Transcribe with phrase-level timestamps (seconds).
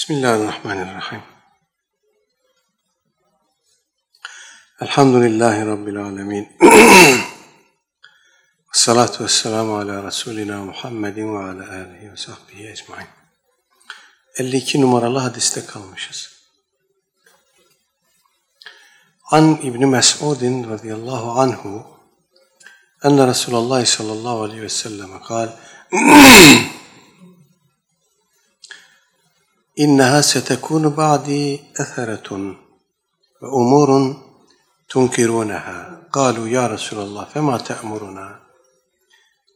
[0.00, 1.22] Bismillahirrahmanirrahim.
[4.80, 6.48] Elhamdülillahi Rabbil alemin.
[8.72, 13.06] Salatu vesselamu ala Resulina Muhammedin ve ala alihi ve sahbihi ecmain.
[14.38, 16.32] 52 numaralı hadiste kalmışız.
[19.30, 21.86] An İbni Mes'udin radıyallahu anhu
[23.04, 25.48] enne Resulullah sallallahu aleyhi ve sellem kal
[29.79, 32.55] إنها ستكون بعدي أثرة
[33.41, 33.89] وأمور
[34.89, 38.39] تنكرونها قالوا يا رسول الله فما تأمرنا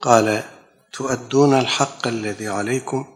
[0.02, 0.44] قال
[0.94, 3.08] تؤدون الحق الذي عليكم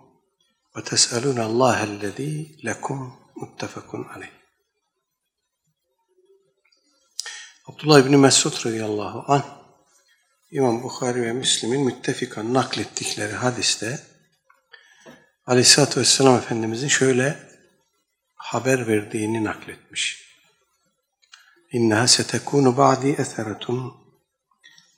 [0.75, 4.43] وتسألون الله الذي لكم متفق عليه
[7.67, 9.43] Abdullah İbni Mesud radıyallahu anh
[10.51, 13.99] İmam Bukhari ve Müslim'in müttefikan naklettikleri hadiste
[15.48, 17.38] Aleyhisselatü Vesselam Efendimizin şöyle
[18.34, 20.34] haber verdiğini nakletmiş.
[21.72, 23.94] İnneha setekunu ba'di etheretun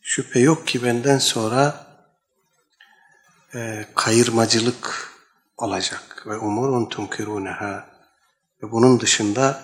[0.02, 1.86] Şüphe yok ki benden sonra
[3.54, 5.12] e, kayırmacılık
[5.56, 7.90] olacak ve umurun tunkiruneha
[8.62, 9.62] ve bunun dışında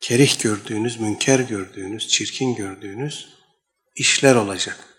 [0.00, 3.28] kerih gördüğünüz, münker gördüğünüz, çirkin gördüğünüz
[3.94, 4.93] işler olacak.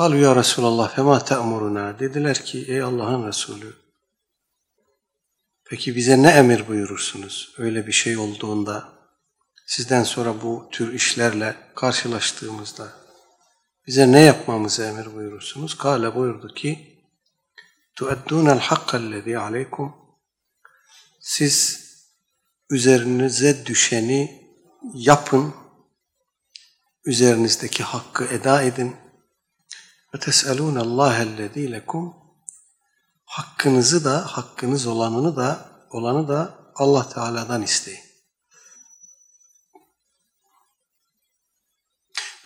[0.00, 1.98] Kalu ya Resulallah fema te'muruna?
[1.98, 3.76] Dediler ki ey Allah'ın Resulü
[5.64, 7.54] peki bize ne emir buyurursunuz?
[7.58, 8.88] Öyle bir şey olduğunda
[9.66, 12.92] sizden sonra bu tür işlerle karşılaştığımızda
[13.86, 15.78] bize ne yapmamızı emir buyurursunuz?
[15.78, 17.02] Kale buyurdu ki
[17.96, 19.96] tueddûnel hakkallezî aleykum.
[21.20, 21.86] Siz
[22.70, 24.50] üzerinize düşeni
[24.94, 25.54] yapın
[27.04, 28.96] üzerinizdeki hakkı eda edin
[30.14, 32.16] ve tes'elûne Allah'ellezî lekum
[33.24, 38.10] hakkınızı da hakkınız olanını da olanı da Allah Teala'dan isteyin.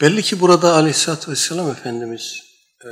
[0.00, 2.42] Belli ki burada Aleyhisselatü Vesselam Efendimiz
[2.84, 2.90] e,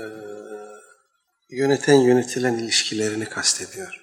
[1.50, 4.02] yöneten yönetilen ilişkilerini kastediyor.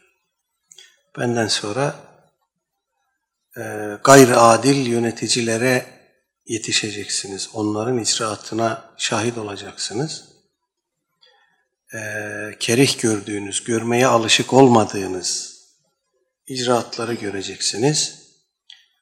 [1.18, 1.96] Benden sonra
[3.58, 3.62] e,
[4.04, 5.86] gayri adil yöneticilere
[6.46, 7.50] yetişeceksiniz.
[7.54, 10.29] Onların icraatına şahit olacaksınız.
[11.94, 12.00] E,
[12.60, 15.60] kerih gördüğünüz, görmeye alışık olmadığınız
[16.48, 18.30] icraatları göreceksiniz.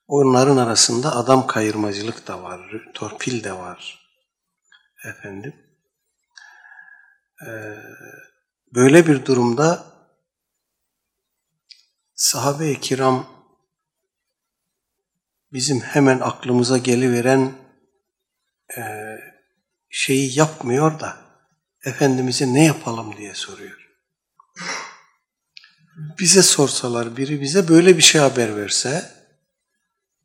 [0.08, 4.08] Onların arasında adam kayırmacılık da var, torpil de var.
[5.06, 5.56] Efendim.
[7.48, 7.78] Ee,
[8.74, 9.86] böyle bir durumda
[12.16, 13.28] sahabe-i kiram
[15.54, 17.52] bizim hemen aklımıza geliveren
[18.78, 18.82] e,
[19.90, 21.27] şeyi yapmıyor da
[21.86, 23.88] Efendimiz'e ne yapalım diye soruyor.
[26.20, 29.12] Bize sorsalar, biri bize böyle bir şey haber verse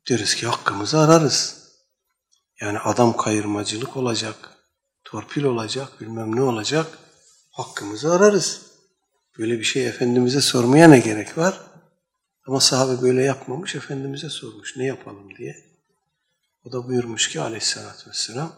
[0.09, 1.63] deriz ki hakkımızı ararız.
[2.61, 4.35] Yani adam kayırmacılık olacak,
[5.03, 6.87] torpil olacak, bilmem ne olacak,
[7.51, 8.61] hakkımızı ararız.
[9.39, 11.61] Böyle bir şey Efendimiz'e sormaya ne gerek var?
[12.47, 15.55] Ama sahabe böyle yapmamış, Efendimiz'e sormuş ne yapalım diye.
[16.63, 18.55] O da buyurmuş ki aleyhissalatü vesselam,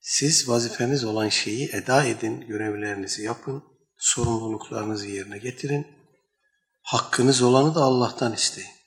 [0.00, 3.64] siz vazifeniz olan şeyi eda edin, görevlerinizi yapın,
[3.96, 5.86] sorumluluklarınızı yerine getirin,
[6.82, 8.80] hakkınız olanı da Allah'tan isteyin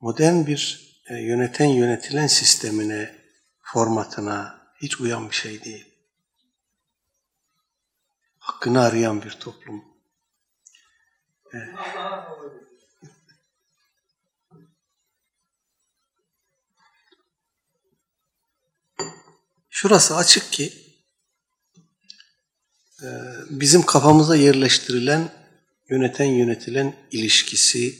[0.00, 3.14] modern bir e, yöneten yönetilen sistemine,
[3.60, 5.94] formatına hiç uyan bir şey değil.
[8.38, 9.84] Hakkını arayan bir toplum.
[11.54, 11.58] E,
[19.76, 20.72] şurası açık ki
[23.02, 23.08] e,
[23.50, 25.32] bizim kafamıza yerleştirilen
[25.90, 27.98] yöneten yönetilen ilişkisi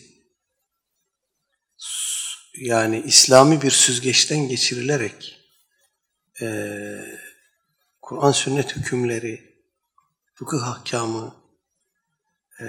[2.59, 5.41] yani İslami bir süzgeçten geçirilerek
[6.41, 6.47] e,
[8.03, 9.65] Kur'an sünnet hükümleri,
[10.35, 11.35] fıkıh ahkamı
[12.61, 12.67] e,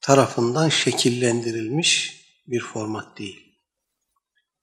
[0.00, 3.60] tarafından şekillendirilmiş bir format değil.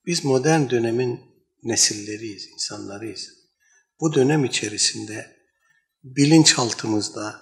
[0.05, 1.32] Biz modern dönemin
[1.63, 3.29] nesilleriyiz, insanlarıyız.
[3.99, 5.37] Bu dönem içerisinde
[6.03, 7.41] bilinçaltımızda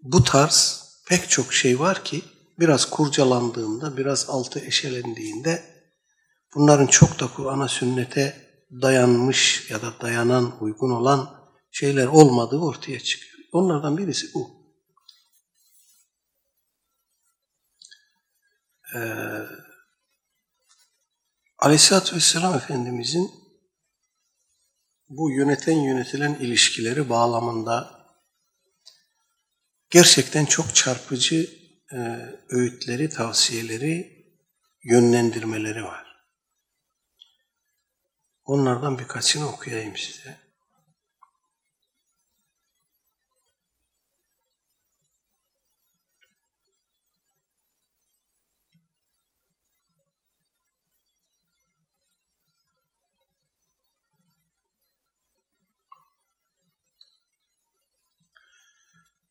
[0.00, 2.22] bu tarz pek çok şey var ki
[2.58, 5.64] biraz kurcalandığında, biraz altı eşelendiğinde
[6.54, 8.48] bunların çok da Kur'an'a, sünnete
[8.82, 13.48] dayanmış ya da dayanan, uygun olan şeyler olmadığı ortaya çıkıyor.
[13.52, 14.58] Onlardan birisi bu.
[18.94, 18.98] Ee,
[21.58, 23.30] Aleyhisselatü Vesselam Efendimizin
[25.08, 27.98] bu yöneten yönetilen ilişkileri bağlamında
[29.90, 31.50] gerçekten çok çarpıcı
[31.92, 31.96] e,
[32.50, 34.26] öğütleri, tavsiyeleri,
[34.84, 36.06] yönlendirmeleri var.
[38.44, 40.47] Onlardan birkaçını okuyayım size.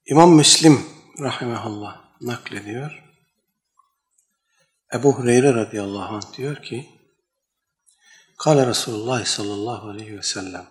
[0.10, 0.86] İmam Müslim
[1.20, 3.04] rahimahullah naklediyor.
[4.94, 6.90] Ebu Hureyre radıyallahu anh diyor ki
[8.38, 10.66] Kale Resulullah sallallahu aleyhi ve sellem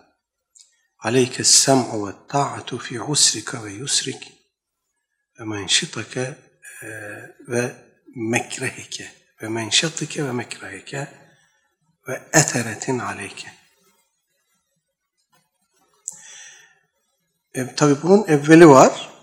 [0.99, 4.33] Aleyke sem'u ve ta'atu fi usrika ve yusrik
[5.39, 6.35] ve menşitake
[6.83, 6.87] e,
[7.47, 7.75] ve
[8.15, 9.11] mekrehike
[9.41, 11.07] ve menşatike ve mekrehike
[12.07, 13.53] ve eteretin aleyke.
[17.53, 19.16] E, Tabi bunun evveli var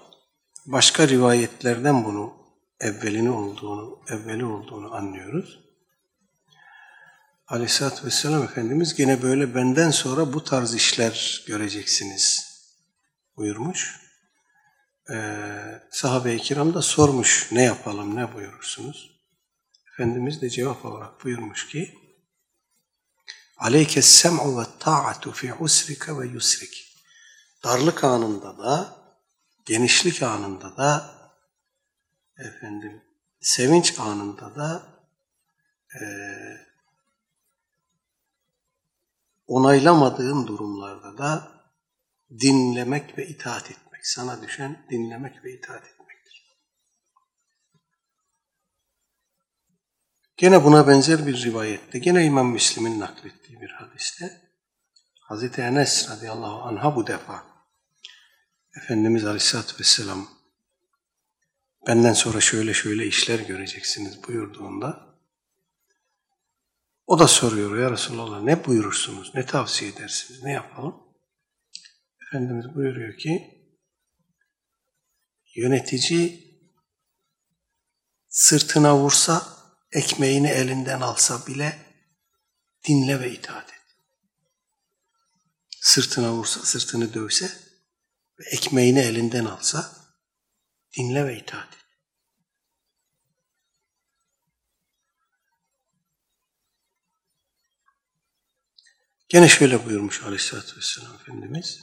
[0.67, 2.35] başka rivayetlerden bunu
[2.81, 5.65] evvelini olduğunu, evveli olduğunu anlıyoruz.
[7.49, 12.55] Aleyhisselatü Vesselam Efendimiz gene böyle benden sonra bu tarz işler göreceksiniz
[13.37, 14.01] buyurmuş.
[15.11, 19.21] Ee, sahabe-i kiram da sormuş ne yapalım ne buyurursunuz?
[19.93, 21.95] Efendimiz de cevap olarak buyurmuş ki
[23.57, 26.95] Aleyke sem'u ve ta'atu fi usrika ve yusrik.
[27.65, 29.04] Darlık anında da
[29.65, 31.15] genişlik anında da
[32.39, 33.03] efendim
[33.41, 34.87] sevinç anında da
[35.95, 36.03] e,
[39.47, 41.53] onaylamadığın durumlarda da
[42.31, 44.07] dinlemek ve itaat etmek.
[44.07, 46.59] Sana düşen dinlemek ve itaat etmektir.
[50.37, 54.41] Gene buna benzer bir rivayette, gene İmam Müslim'in naklettiği bir hadiste
[55.21, 57.54] Hazreti Enes radıyallahu anh'a bu defa
[58.77, 60.29] Efendimiz Aleyhisselatü Vesselam
[61.87, 65.15] benden sonra şöyle şöyle işler göreceksiniz buyurduğunda
[67.07, 70.95] o da soruyor ya Resulallah ne buyurursunuz, ne tavsiye edersiniz, ne yapalım?
[72.23, 73.55] Efendimiz buyuruyor ki
[75.55, 76.45] yönetici
[78.29, 79.47] sırtına vursa,
[79.93, 81.79] ekmeğini elinden alsa bile
[82.89, 83.81] dinle ve itaat et.
[85.81, 87.65] Sırtına vursa, sırtını dövse
[88.39, 89.97] ve ekmeğini elinden alsa
[90.97, 91.85] dinle ve itaat et.
[99.29, 101.81] Gene şöyle buyurmuş Aleyhisselatü Vesselam Efendimiz.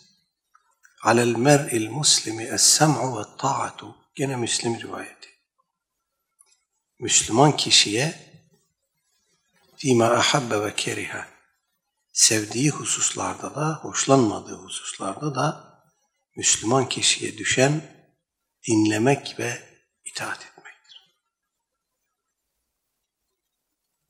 [1.04, 3.96] Alel mer'il muslimi es-sem'u ve ta'atu.
[4.16, 5.30] Gene Müslim rivayeti.
[7.00, 8.32] Müslüman kişiye
[9.78, 11.28] fîmâ ahabbe ve keriha
[12.14, 15.71] sevdiği hususlarda da, hoşlanmadığı hususlarda da
[16.36, 17.82] Müslüman kişiye düşen
[18.68, 19.62] dinlemek ve
[20.06, 21.18] itaat etmektir.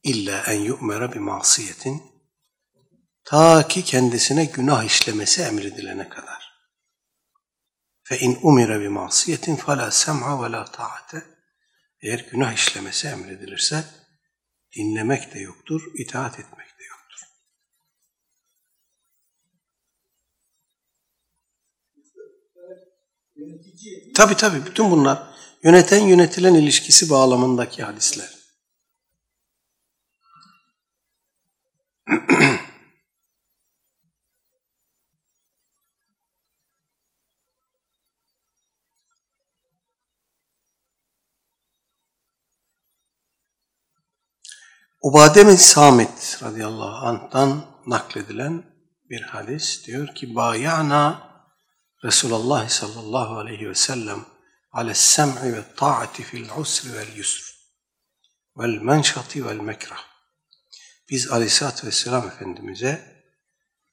[0.03, 2.03] İlla en yu'mera bir masiyetin
[3.23, 6.51] ta ki kendisine günah işlemesi emredilene kadar.
[8.03, 11.23] Fe in umira bi masiyetin fela sem'a ve la ta'ate.
[12.01, 13.85] Eğer günah işlemesi emredilirse
[14.75, 16.60] dinlemek de yoktur, itaat etmek
[24.15, 25.23] Tabi tabi bütün bunlar
[25.63, 28.29] yöneten yönetilen ilişkisi bağlamındaki hadisler.
[45.01, 48.63] Ubade bin Samit radıyallahu anh'tan nakledilen
[49.09, 51.30] bir hadis diyor ki bayana
[52.03, 54.25] Resulullah sallallahu aleyhi ve sellem
[56.11, 57.55] fil usri vel yusr
[58.57, 60.03] vel menşati vel mekrah.
[61.09, 63.23] Biz aleyhissalatü vesselam Efendimiz'e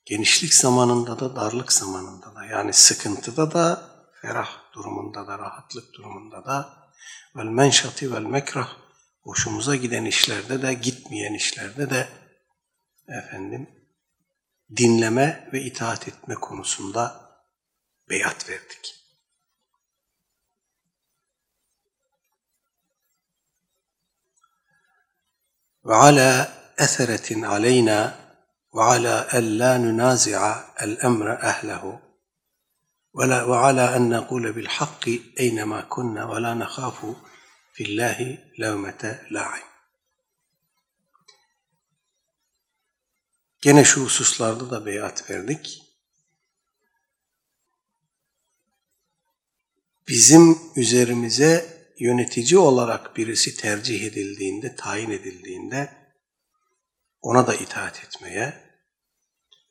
[0.05, 3.91] genişlik zamanında da darlık zamanında da yani sıkıntıda da
[4.23, 6.89] ferah durumunda da rahatlık durumunda da
[7.37, 8.77] vel menşati vel mekrah
[9.23, 12.09] hoşumuza giden işlerde de gitmeyen işlerde de
[13.09, 13.71] efendim
[14.77, 17.28] dinleme ve itaat etme konusunda
[18.11, 18.95] beyat verdik.
[25.85, 28.15] Ve ala eseretin aleyna
[28.75, 32.01] ve ala en la nunazi'a el emre ehlehu
[33.15, 37.17] ve ala en nekule bil hakki eynema kunna ve la nekhafu
[37.73, 38.29] fillahi
[38.61, 39.69] levmete la'in.
[43.61, 45.88] Gene şu hususlarda da beyat verdik.
[50.09, 55.93] Bizim üzerimize yönetici olarak birisi tercih edildiğinde, tayin edildiğinde
[57.23, 58.69] ona da itaat etmeye,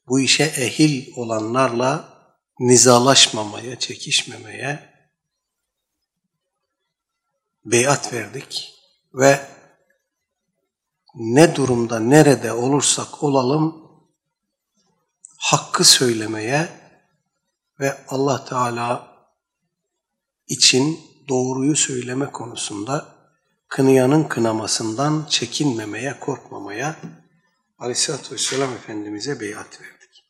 [0.08, 2.18] bu işe ehil olanlarla
[2.60, 4.94] nizalaşmamaya, çekişmemeye
[7.66, 8.74] beyat verdik
[9.14, 9.48] ve
[11.16, 13.88] ne durumda, nerede olursak olalım
[15.38, 16.70] hakkı söylemeye
[17.80, 19.17] ve Allah Teala
[20.48, 21.00] için
[21.30, 23.16] doğruyu söyleme konusunda
[23.68, 26.96] kınayanın kınamasından çekinmemeye, korkmamaya
[27.80, 30.26] Aleyhisselatü Vesselam Efendimiz'e beyat verdik.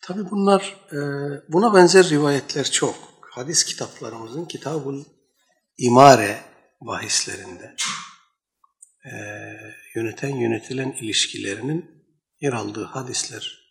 [0.00, 0.98] Tabi bunlar, e,
[1.48, 2.94] buna benzer rivayetler çok.
[3.30, 5.04] Hadis kitaplarımızın Kitabul
[5.78, 6.40] İmare
[6.80, 7.76] bahislerinde
[9.04, 9.12] e,
[9.94, 12.04] yöneten yönetilen ilişkilerinin
[12.40, 13.67] yer aldığı hadisler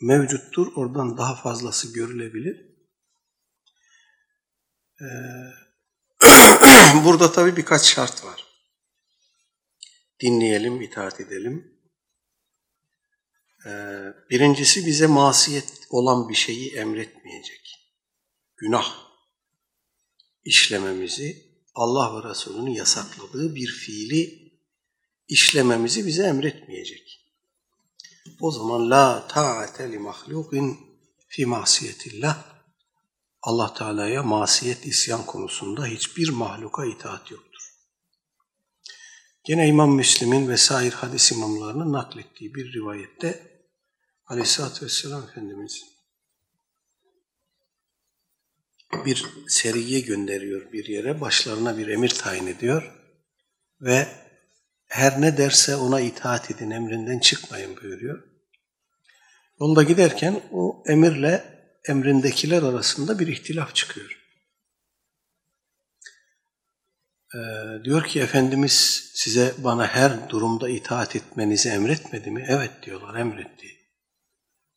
[0.00, 0.72] mevcuttur.
[0.76, 2.68] Oradan daha fazlası görülebilir.
[5.00, 5.06] Ee,
[7.04, 8.44] burada tabii birkaç şart var.
[10.20, 11.80] Dinleyelim, itaat edelim.
[13.66, 17.74] Ee, birincisi bize masiyet olan bir şeyi emretmeyecek.
[18.56, 19.08] Günah
[20.44, 24.52] işlememizi, Allah ve Resulü'nün yasakladığı bir fiili
[25.28, 27.17] işlememizi bize emretmeyecek.
[28.40, 30.78] O zaman la ta'ate li mahlukin
[31.28, 32.44] fi masiyetillah.
[33.42, 37.74] Allah Teala'ya masiyet isyan konusunda hiçbir mahluka itaat yoktur.
[39.44, 43.62] Gene İmam Müslim'in vesaire hadis imamlarının naklettiği bir rivayette
[44.26, 45.84] Aleyhisselatü Vesselam Efendimiz
[48.92, 52.94] bir seriye gönderiyor bir yere, başlarına bir emir tayin ediyor
[53.80, 54.27] ve
[54.88, 58.22] her ne derse ona itaat edin, emrinden çıkmayın buyuruyor.
[59.60, 64.18] Yolda giderken o emirle emrindekiler arasında bir ihtilaf çıkıyor.
[67.34, 67.38] Ee,
[67.84, 72.46] diyor ki Efendimiz size bana her durumda itaat etmenizi emretmedi mi?
[72.48, 73.66] Evet diyorlar emretti.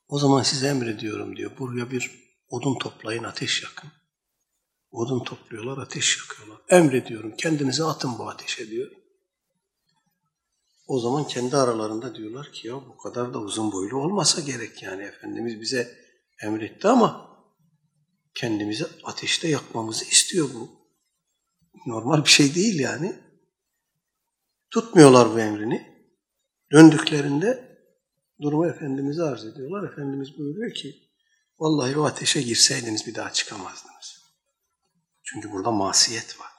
[0.07, 1.51] O zaman size emrediyorum diyor.
[1.59, 2.11] Buraya bir
[2.49, 3.89] odun toplayın ateş yakın.
[4.91, 6.57] Odun topluyorlar ateş yakıyorlar.
[6.69, 8.91] Emrediyorum kendinize atın bu ateşe diyor.
[10.91, 15.03] O zaman kendi aralarında diyorlar ki ya bu kadar da uzun boylu olmasa gerek yani
[15.03, 15.97] Efendimiz bize
[16.43, 17.37] emretti ama
[18.33, 20.69] kendimizi ateşte yakmamızı istiyor bu.
[21.85, 23.15] Normal bir şey değil yani.
[24.71, 26.07] Tutmuyorlar bu emrini.
[26.71, 27.77] Döndüklerinde
[28.41, 29.91] durumu Efendimiz'e arz ediyorlar.
[29.91, 30.95] Efendimiz buyuruyor ki
[31.59, 34.21] vallahi o ateşe girseydiniz bir daha çıkamazdınız.
[35.23, 36.51] Çünkü burada masiyet var.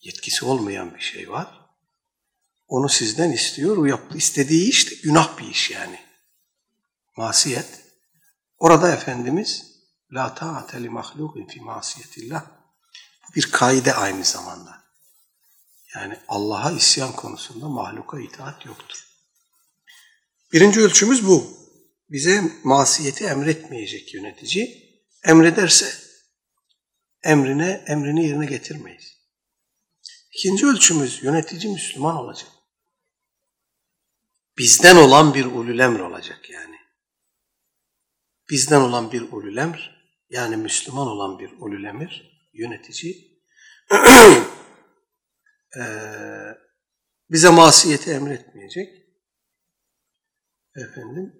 [0.00, 1.63] Yetkisi olmayan bir şey var.
[2.68, 3.76] Onu sizden istiyor.
[3.76, 6.00] O yaptı, istediği iş de günah bir iş yani.
[7.16, 7.84] Masiyet.
[8.58, 9.74] Orada Efendimiz
[10.12, 12.44] La ta'ate li mahlukin fi masiyetillah.
[13.36, 14.84] Bir kaide aynı zamanda.
[15.94, 19.06] Yani Allah'a isyan konusunda mahluka itaat yoktur.
[20.52, 21.46] Birinci ölçümüz bu.
[22.10, 24.84] Bize masiyeti emretmeyecek yönetici.
[25.24, 25.94] Emrederse
[27.22, 29.14] emrine emrini yerine getirmeyiz.
[30.32, 32.48] İkinci ölçümüz yönetici Müslüman olacak.
[34.58, 36.76] Bizden olan bir ulul emr olacak yani.
[38.50, 39.94] Bizden olan bir ulul emr,
[40.30, 43.40] yani Müslüman olan bir ulul emir, yönetici,
[47.30, 49.04] bize masiyeti emretmeyecek.
[50.76, 51.32] Efendim,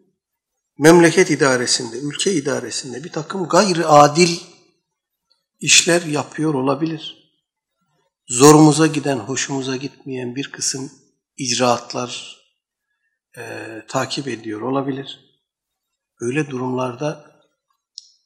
[0.78, 4.40] memleket idaresinde, ülke idaresinde bir takım gayri adil
[5.61, 7.33] işler yapıyor olabilir.
[8.26, 10.92] Zorumuza giden, hoşumuza gitmeyen bir kısım
[11.37, 12.34] icraatlar
[13.38, 15.41] e, takip ediyor olabilir.
[16.21, 17.41] Öyle durumlarda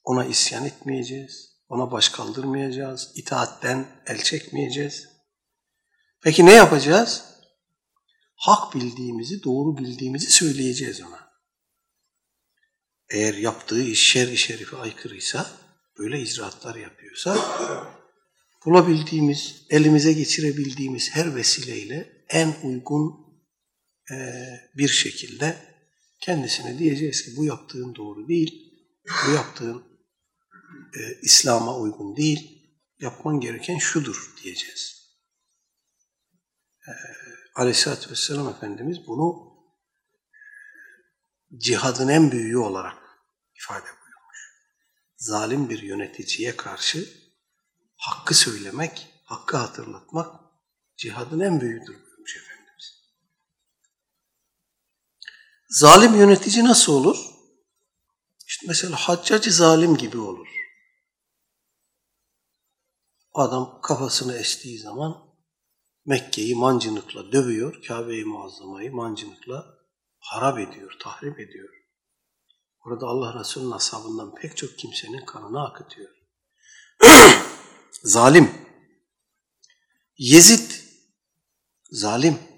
[0.03, 5.07] ona isyan etmeyeceğiz, ona baş kaldırmayacağız, itaatten el çekmeyeceğiz.
[6.21, 7.23] Peki ne yapacağız?
[8.35, 11.29] Hak bildiğimizi, doğru bildiğimizi söyleyeceğiz ona.
[13.09, 15.47] Eğer yaptığı iş şer-i şerife aykırıysa,
[15.97, 17.37] böyle icraatlar yapıyorsa,
[18.65, 23.28] bulabildiğimiz, elimize geçirebildiğimiz her vesileyle en uygun
[24.77, 25.57] bir şekilde
[26.19, 28.73] kendisine diyeceğiz ki bu yaptığın doğru değil,
[29.27, 29.83] bu yaptığın
[30.93, 32.59] e, İslam'a uygun değil,
[32.99, 35.09] yapman gereken şudur diyeceğiz.
[36.87, 36.91] E,
[37.55, 39.49] Aleyhisselatü Vesselam Efendimiz bunu
[41.57, 42.97] cihadın en büyüğü olarak
[43.55, 44.37] ifade buyurmuş.
[45.17, 47.09] Zalim bir yöneticiye karşı
[47.95, 50.41] hakkı söylemek, hakkı hatırlatmak
[50.97, 53.03] cihadın en büyüğüdür buyurmuş Efendimiz.
[55.69, 57.17] Zalim yönetici nasıl olur?
[58.47, 60.47] İşte mesela haccacı zalim gibi olur.
[63.33, 65.29] Adam kafasını estiği zaman
[66.05, 69.65] Mekke'yi mancınıkla dövüyor, Kabe-i Muazzama'yı mancınıkla
[70.19, 71.69] harap ediyor, tahrip ediyor.
[72.85, 76.09] Burada Allah Resulü'nün ashabından pek çok kimsenin kanını akıtıyor.
[78.03, 78.51] zalim.
[80.17, 80.71] Yezid
[81.91, 82.48] zalim.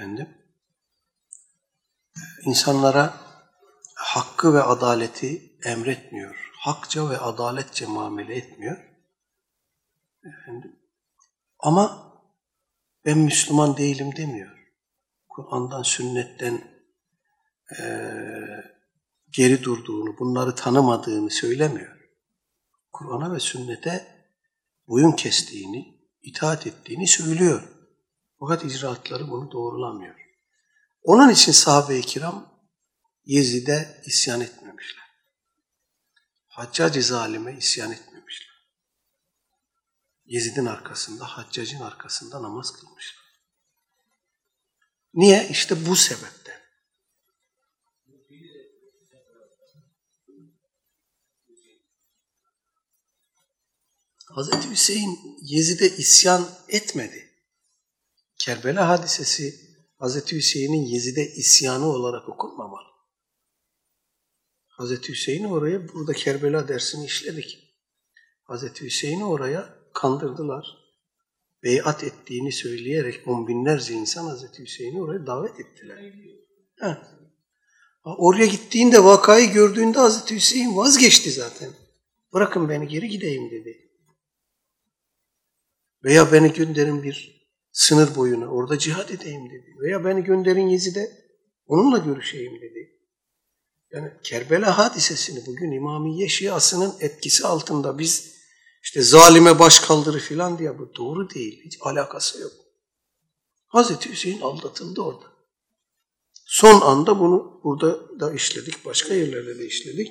[0.00, 0.28] Efendim
[2.44, 3.14] insanlara
[3.94, 6.50] hakkı ve adaleti emretmiyor.
[6.58, 8.76] Hakça ve adaletçe muamele etmiyor.
[10.24, 10.76] Efendim
[11.58, 12.12] ama
[13.04, 14.58] ben Müslüman değilim demiyor.
[15.28, 16.60] Kur'an'dan, sünnetten
[17.80, 17.82] e,
[19.30, 22.10] geri durduğunu, bunları tanımadığını söylemiyor.
[22.92, 24.26] Kur'an'a ve sünnete
[24.88, 27.79] boyun kestiğini, itaat ettiğini söylüyor.
[28.40, 30.14] Fakat icraatları bunu doğrulamıyor.
[31.02, 32.60] Onun için sahabe-i kiram
[33.24, 35.04] Yezid'e isyan etmemişler.
[36.46, 38.50] Haccacı zalime isyan etmemişler.
[40.24, 43.24] Yezid'in arkasında, Haccac'ın arkasında namaz kılmışlar.
[45.14, 45.48] Niye?
[45.48, 46.60] İşte bu sebepten.
[54.34, 57.29] Hazreti Hüseyin Yezid'e isyan etmedi.
[58.40, 59.54] Kerbela hadisesi
[59.98, 62.88] Hazreti Hüseyin'in Yezid'e isyanı olarak okunmamalı.
[64.66, 67.58] Hazreti Hüseyin'i oraya, burada Kerbela dersini işledik.
[68.42, 70.66] Hazreti Hüseyin'i oraya kandırdılar.
[71.62, 76.14] Beyat ettiğini söyleyerek on binlerce insan Hazreti Hüseyin'i oraya davet ettiler.
[76.80, 77.08] Ha.
[78.04, 81.70] Oraya gittiğinde vakayı gördüğünde Hazreti Hüseyin vazgeçti zaten.
[82.32, 83.90] Bırakın beni geri gideyim dedi.
[86.04, 87.39] Veya beni gönderin bir
[87.72, 89.76] sınır boyuna orada cihad edeyim dedi.
[89.82, 91.10] Veya beni gönderin Yezid'e
[91.66, 93.00] onunla görüşeyim dedi.
[93.92, 98.40] Yani Kerbela hadisesini bugün İmamiye Şiasının etkisi altında biz
[98.82, 101.60] işte zalime baş kaldırı filan diye bu doğru değil.
[101.64, 102.52] Hiç alakası yok.
[103.66, 105.24] Hazreti Hüseyin aldatıldı orada.
[106.46, 110.08] Son anda bunu burada da işledik, başka yerlerde de işledik.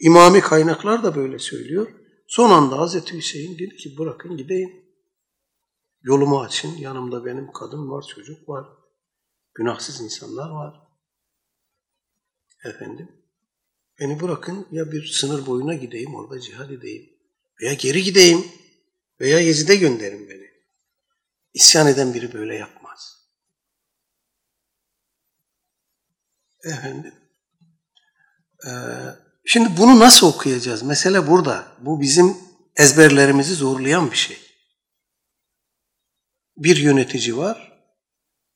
[0.00, 1.88] İmami kaynaklar da böyle söylüyor.
[2.28, 4.83] Son anda Hazreti Hüseyin dedi ki bırakın gideyim.
[6.04, 8.66] Yolumu açın, yanımda benim kadın var, çocuk var.
[9.54, 10.74] Günahsız insanlar var.
[12.64, 13.08] Efendim,
[14.00, 17.10] beni bırakın ya bir sınır boyuna gideyim, orada cihad edeyim.
[17.62, 18.46] Veya geri gideyim.
[19.20, 20.50] Veya Yezid'e gönderin beni.
[21.54, 23.28] İsyan eden biri böyle yapmaz.
[26.64, 27.14] Efendim,
[28.66, 28.70] ee,
[29.44, 30.82] şimdi bunu nasıl okuyacağız?
[30.82, 31.76] Mesele burada.
[31.80, 32.36] Bu bizim
[32.76, 34.43] ezberlerimizi zorlayan bir şey
[36.56, 37.82] bir yönetici var,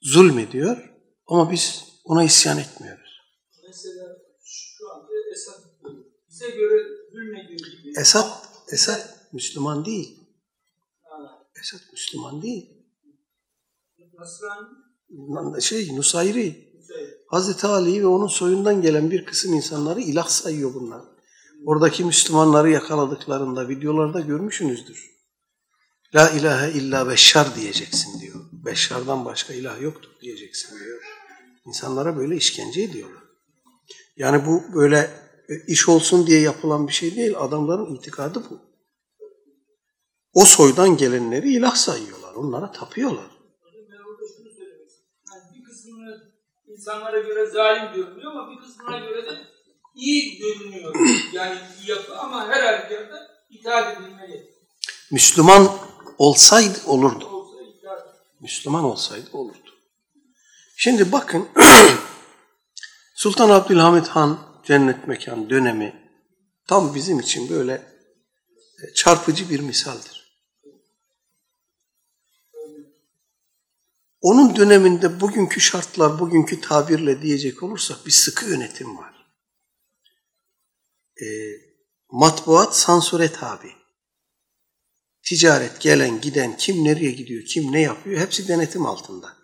[0.02, 0.94] zulmediyor
[1.26, 3.20] ama biz ona isyan etmiyoruz.
[3.66, 5.62] Mesela şu anda Esad
[6.28, 6.82] bize göre
[7.12, 8.00] zulmediyor gibi.
[8.00, 9.00] Esad, Esad
[9.32, 10.18] Müslüman değil.
[11.60, 12.78] Esad Müslüman değil.
[14.18, 16.68] Nasrani Şey, Nusayri.
[17.26, 21.02] Hazreti Ali ve onun soyundan gelen bir kısım insanları ilah sayıyor bunlar.
[21.66, 25.17] Oradaki Müslümanları yakaladıklarında videolarda görmüşsünüzdür.
[26.14, 28.34] La ilahe illa beşşar diyeceksin diyor.
[28.52, 31.02] Beşşardan başka ilah yoktur diyeceksin diyor.
[31.66, 33.22] İnsanlara böyle işkence ediyorlar.
[34.16, 35.10] Yani bu böyle
[35.48, 37.34] e, iş olsun diye yapılan bir şey değil.
[37.38, 38.60] Adamların itikadı bu.
[40.32, 42.34] O soydan gelenleri ilah sayıyorlar.
[42.34, 43.30] Onlara tapıyorlar.
[45.30, 46.32] Yani bir kısmını
[46.66, 49.38] insanlara göre zalim görünüyor ama bir kısmına göre de
[49.94, 50.94] iyi görünüyor.
[51.32, 54.50] Yani iyi yapı ama her halükarda itaat edilmeli.
[55.10, 55.77] Müslüman
[56.18, 57.48] olsaydı olurdu.
[58.40, 59.74] Müslüman olsaydı olurdu.
[60.76, 61.48] Şimdi bakın
[63.14, 66.12] Sultan Abdülhamit Han cennet mekan dönemi
[66.66, 67.72] tam bizim için böyle
[68.82, 70.18] e, çarpıcı bir misaldir.
[74.20, 79.14] Onun döneminde bugünkü şartlar, bugünkü tabirle diyecek olursak bir sıkı yönetim var.
[81.22, 81.26] E,
[82.10, 83.77] matbuat sansüre tabi.
[85.28, 89.36] Ticaret gelen giden kim nereye gidiyor, kim ne yapıyor hepsi denetim altında.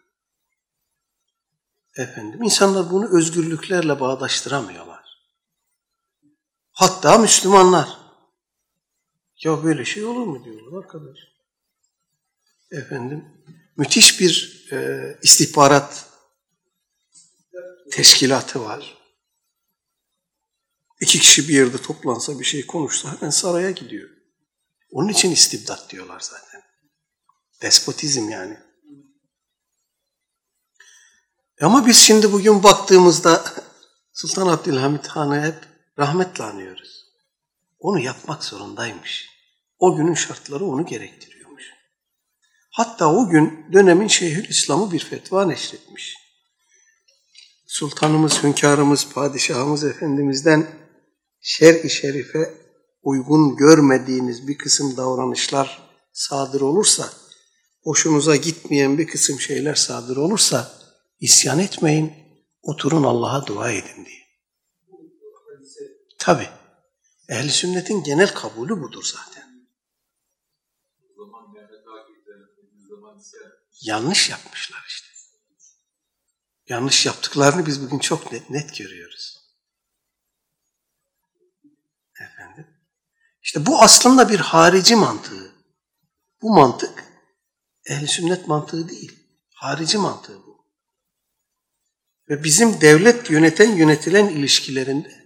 [1.97, 5.05] Efendim insanlar bunu özgürlüklerle bağdaştıramıyorlar.
[6.71, 7.99] Hatta Müslümanlar.
[9.45, 11.19] Ya böyle şey olur mu diyorlar arkadaş.
[12.71, 13.25] Efendim
[13.77, 16.09] müthiş bir e, istihbarat
[17.91, 18.99] teşkilatı var.
[21.01, 24.14] İki kişi bir yerde toplansa bir şey konuşsa hemen saraya gidiyor.
[24.95, 26.63] Onun için istibdat diyorlar zaten.
[27.63, 28.59] Despotizm yani.
[31.61, 33.45] Ama biz şimdi bugün baktığımızda
[34.13, 35.55] Sultan Abdülhamit Han'ı hep
[35.99, 37.05] rahmetle anıyoruz.
[37.79, 39.29] Onu yapmak zorundaymış.
[39.79, 41.65] O günün şartları onu gerektiriyormuş.
[42.71, 46.17] Hatta o gün dönemin Şeyhül İslam'ı bir fetva neşretmiş.
[47.67, 50.67] Sultanımız, hünkârımız, padişahımız efendimizden
[51.41, 52.64] şer-i şerife
[53.05, 57.11] uygun görmediğiniz bir kısım davranışlar sadır olursa,
[57.83, 60.73] hoşunuza gitmeyen bir kısım şeyler sadır olursa
[61.21, 62.13] isyan etmeyin,
[62.63, 64.25] oturun Allah'a dua edin diye.
[66.19, 66.49] Tabi.
[67.29, 69.69] Ehli sünnetin genel kabulü budur zaten.
[73.81, 75.09] Yanlış yapmışlar işte.
[76.69, 79.34] Yanlış yaptıklarını biz bugün çok net, net görüyoruz.
[83.45, 85.53] İşte bu aslında bir harici mantığı.
[86.43, 87.05] Bu mantık
[87.87, 89.13] ehli sünnet mantığı değil.
[89.55, 90.67] Harici mantığı bu.
[92.29, 95.25] Ve bizim devlet yöneten yönetilen ilişkilerinde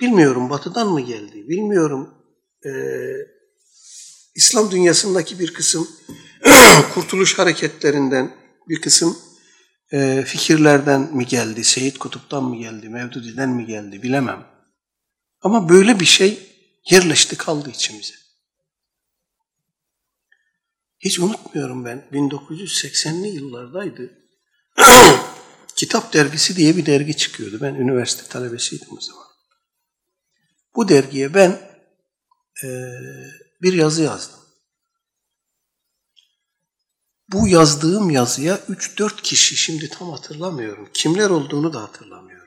[0.00, 2.14] bilmiyorum batıdan mı geldi, bilmiyorum
[2.66, 2.70] e,
[4.34, 5.88] İslam dünyasındaki bir kısım
[6.94, 8.36] kurtuluş hareketlerinden
[8.68, 9.18] bir kısım
[9.92, 14.57] e, fikirlerden mi geldi, Seyit Kutup'tan mı geldi, Mevdudi'den mi geldi bilemem.
[15.42, 16.56] Ama böyle bir şey
[16.90, 18.14] yerleşti kaldı içimize.
[20.98, 24.18] Hiç unutmuyorum ben 1980'li yıllardaydı.
[25.76, 27.58] Kitap dergisi diye bir dergi çıkıyordu.
[27.60, 29.26] Ben üniversite talebesiydim o zaman.
[30.74, 31.50] Bu dergiye ben
[32.64, 32.68] e,
[33.62, 34.40] bir yazı yazdım.
[37.28, 40.88] Bu yazdığım yazıya 3-4 kişi şimdi tam hatırlamıyorum.
[40.94, 42.37] Kimler olduğunu da hatırlamıyorum.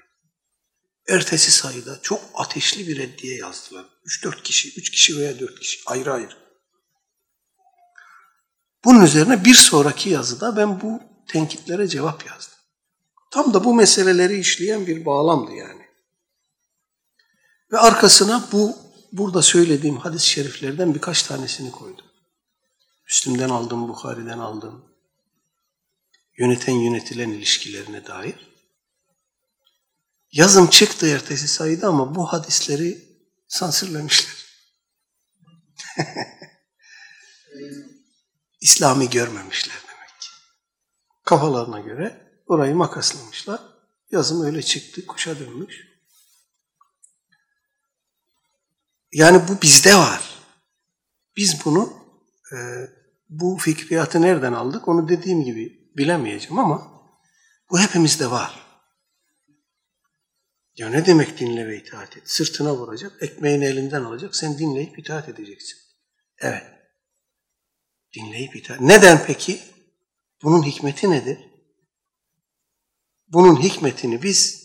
[1.11, 3.85] Ertesi sayıda çok ateşli bir reddiye yazdılar.
[4.05, 6.37] 3-4 kişi, 3 kişi veya 4 kişi ayrı ayrı.
[8.85, 12.57] Bunun üzerine bir sonraki yazıda ben bu tenkitlere cevap yazdım.
[13.31, 15.85] Tam da bu meseleleri işleyen bir bağlamdı yani.
[17.71, 18.77] Ve arkasına bu
[19.11, 22.05] burada söylediğim hadis-i şeriflerden birkaç tanesini koydum.
[23.05, 24.85] Müslüm'den aldım, Bukhari'den aldım.
[26.37, 28.50] Yöneten yönetilen ilişkilerine dair.
[30.31, 32.97] Yazım çıktı ertesi sayıda ama bu hadisleri
[33.47, 34.45] sansürlemişler.
[38.61, 40.27] İslami görmemişler demek ki.
[41.23, 43.59] Kafalarına göre orayı makaslamışlar.
[44.11, 45.87] Yazım öyle çıktı, kuşa dönmüş.
[49.13, 50.21] Yani bu bizde var.
[51.37, 51.93] Biz bunu
[52.51, 52.57] e,
[53.29, 56.91] bu fikriyatı nereden aldık onu dediğim gibi bilemeyeceğim ama
[57.71, 58.70] bu hepimizde var.
[60.75, 62.29] Ya ne demek dinle ve itaat et?
[62.29, 65.79] Sırtına vuracak, ekmeğini elinden alacak, sen dinleyip itaat edeceksin.
[66.39, 66.63] Evet.
[68.13, 68.81] Dinleyip itaat.
[68.81, 69.61] Neden peki?
[70.43, 71.39] Bunun hikmeti nedir?
[73.27, 74.61] Bunun hikmetini biz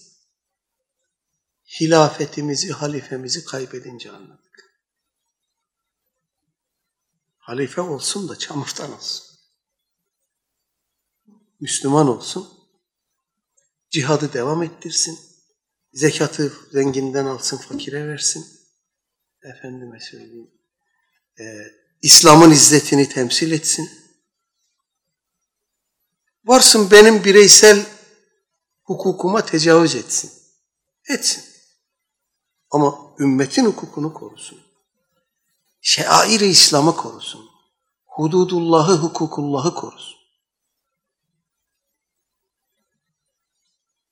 [1.81, 4.81] hilafetimizi, halifemizi kaybedince anladık.
[7.39, 9.37] Halife olsun da çamurtan olsun.
[11.61, 12.49] Müslüman olsun,
[13.91, 15.19] cihadı devam ettirsin,
[15.97, 18.47] zekatı zenginden alsın, fakire versin.
[19.43, 20.51] Efendime söyleyeyim,
[21.41, 21.45] e,
[22.03, 23.91] İslam'ın izzetini temsil etsin.
[26.45, 27.87] Varsın benim bireysel
[28.85, 30.33] hukukuma tecavüz etsin.
[31.09, 31.45] Etsin.
[32.71, 34.61] Ama ümmetin hukukunu korusun.
[35.81, 37.51] Şeair-i İslam'ı korusun.
[38.05, 40.17] Hududullahı, hukukullahı korusun.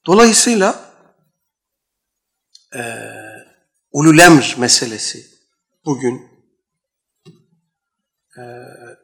[0.06, 0.83] Dolayısıyla
[2.74, 2.82] e,
[3.92, 5.26] ulul emr meselesi
[5.84, 6.28] bugün
[8.38, 8.42] e,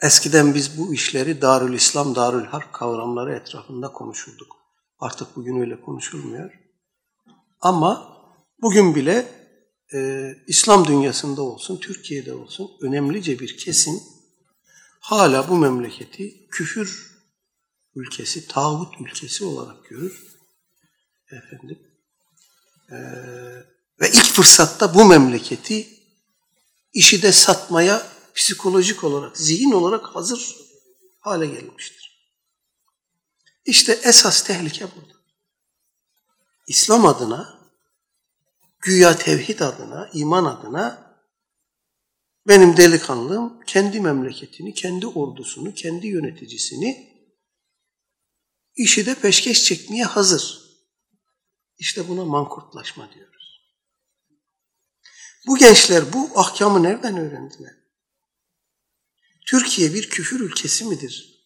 [0.03, 4.57] eskiden biz bu işleri Darül İslam, Darül Harp kavramları etrafında konuşurduk.
[4.99, 6.61] Artık bugün öyle konuşulmuyor.
[7.61, 8.17] Ama
[8.63, 9.29] bugün bile
[9.95, 14.01] e, İslam dünyasında olsun, Türkiye'de olsun önemlice bir kesim
[15.01, 17.11] hala bu memleketi küfür
[17.95, 20.31] ülkesi, tağut ülkesi olarak görür.
[21.31, 21.90] Efendim.
[22.91, 22.97] E,
[24.01, 25.89] ve ilk fırsatta bu memleketi
[26.93, 30.57] işi de satmaya psikolojik olarak, zihin olarak hazır
[31.21, 32.11] hale gelmiştir.
[33.65, 35.15] İşte esas tehlike burada.
[36.67, 37.61] İslam adına
[38.81, 41.17] güya tevhid adına, iman adına
[42.49, 47.11] benim delikanlım kendi memleketini, kendi ordusunu, kendi yöneticisini
[48.77, 50.70] işi de peşkeş çekmeye hazır.
[51.81, 53.61] İşte buna mankurtlaşma diyoruz.
[55.47, 57.75] Bu gençler bu ahkamı nereden öğrendiler?
[59.47, 61.45] Türkiye bir küfür ülkesi midir?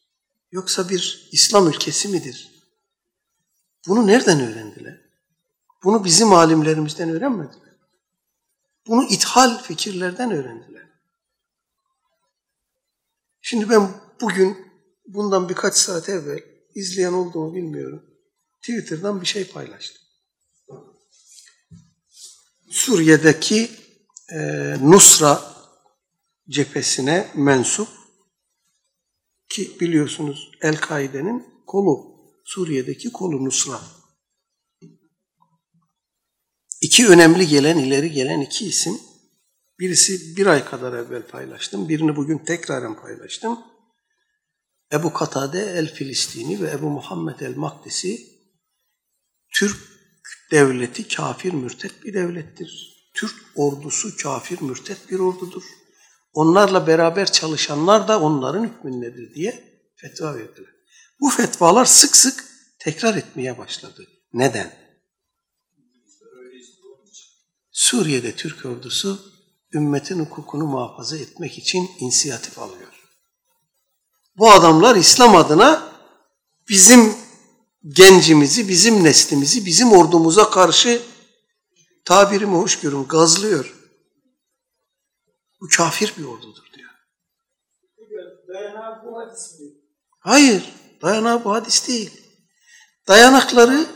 [0.53, 2.65] Yoksa bir İslam ülkesi midir?
[3.89, 5.01] Bunu nereden öğrendiler?
[5.85, 7.75] Bunu bizim alimlerimizden öğrenmediler.
[8.87, 10.89] Bunu ithal fikirlerden öğrendiler.
[13.43, 14.73] Şimdi ben bugün
[15.07, 16.41] bundan birkaç saat evvel
[16.75, 18.05] izleyen olduğumu bilmiyorum.
[18.61, 20.04] Twitter'dan bir şey paylaştım.
[22.75, 23.71] Suriye'deki
[24.33, 24.39] e,
[24.81, 25.43] Nusra
[26.49, 27.89] cephesine mensup
[29.49, 33.81] ki biliyorsunuz El-Kaide'nin kolu, Suriye'deki kolu Nusra.
[36.81, 39.01] İki önemli gelen, ileri gelen iki isim.
[39.79, 43.59] Birisi bir ay kadar evvel paylaştım, birini bugün tekraren paylaştım.
[44.93, 48.19] Ebu Katade el-Filistini ve Ebu Muhammed el-Makdisi
[49.55, 49.94] Türk
[50.51, 52.95] devleti kafir mürtet bir devlettir.
[53.15, 55.63] Türk ordusu kafir mürtet bir ordudur.
[56.33, 59.65] Onlarla beraber çalışanlar da onların hükmündedir diye
[59.97, 60.71] fetva verdiler.
[61.21, 62.45] Bu fetvalar sık sık
[62.79, 64.07] tekrar etmeye başladı.
[64.33, 64.85] Neden?
[67.71, 69.33] Suriye'de Türk ordusu
[69.73, 72.93] ümmetin hukukunu muhafaza etmek için inisiyatif alıyor.
[74.37, 75.93] Bu adamlar İslam adına
[76.69, 77.15] bizim
[77.89, 81.03] gencimizi, bizim neslimizi, bizim ordumuza karşı
[82.05, 83.75] tabirimi hoş görün gazlıyor.
[85.61, 86.91] Bu kafir bir ordudur diyor.
[90.21, 92.21] Hayır, dayanağı bu hadis değil.
[93.09, 93.87] Dayanakları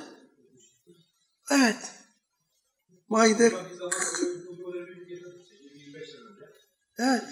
[1.51, 1.93] evet.
[3.09, 3.53] Maide
[6.99, 7.25] Evet.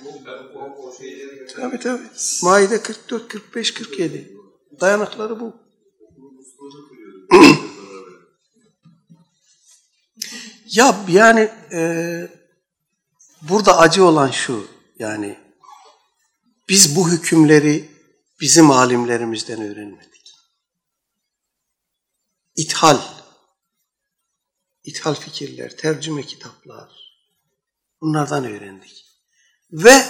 [1.57, 2.03] Tabii tabii.
[2.43, 4.37] Maide 44, 45, 47.
[4.81, 5.66] Dayanakları bu.
[10.71, 11.81] Ya yani e,
[13.43, 15.39] burada acı olan şu yani
[16.69, 17.91] biz bu hükümleri
[18.41, 20.33] bizim alimlerimizden öğrenmedik.
[22.57, 23.01] İthal,
[24.85, 26.89] ithal fikirler, tercüme kitaplar
[28.01, 29.07] bunlardan öğrendik.
[29.73, 30.05] Ve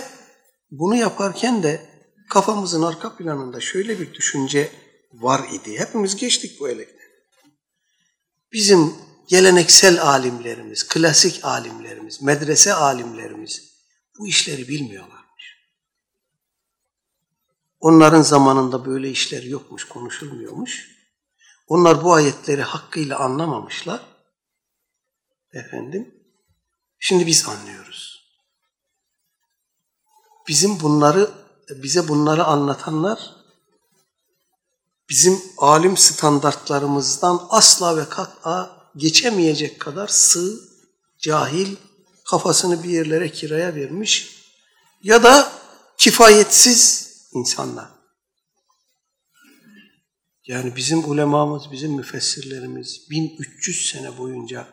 [0.70, 1.90] bunu yaparken de
[2.28, 4.72] kafamızın arka planında şöyle bir düşünce
[5.12, 5.78] var idi.
[5.78, 7.10] Hepimiz geçtik bu elekten.
[8.52, 8.94] Bizim
[9.26, 13.76] geleneksel alimlerimiz, klasik alimlerimiz, medrese alimlerimiz
[14.18, 15.26] bu işleri bilmiyorlarmış.
[17.80, 20.96] Onların zamanında böyle işler yokmuş, konuşulmuyormuş.
[21.66, 24.00] Onlar bu ayetleri hakkıyla anlamamışlar.
[25.52, 26.14] Efendim,
[26.98, 28.26] şimdi biz anlıyoruz.
[30.48, 31.30] Bizim bunları,
[31.70, 33.36] bize bunları anlatanlar
[35.08, 40.60] bizim alim standartlarımızdan asla ve kat'a geçemeyecek kadar sığ,
[41.18, 41.76] cahil,
[42.24, 44.36] kafasını bir yerlere kiraya vermiş
[45.02, 45.52] ya da
[45.98, 47.96] kifayetsiz insanlar.
[50.46, 54.68] Yani bizim ulemamız, bizim müfessirlerimiz 1300 sene boyunca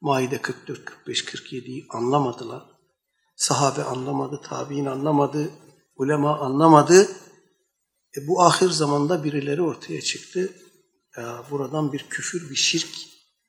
[0.00, 2.62] Maide 44, 45, 47'yi anlamadılar.
[3.36, 5.50] Sahabe anlamadı, tabi'in anlamadı,
[5.96, 7.08] ulema anlamadı.
[8.16, 10.52] E bu ahir zamanda birileri ortaya çıktı.
[11.18, 12.88] E buradan bir küfür, bir şirk,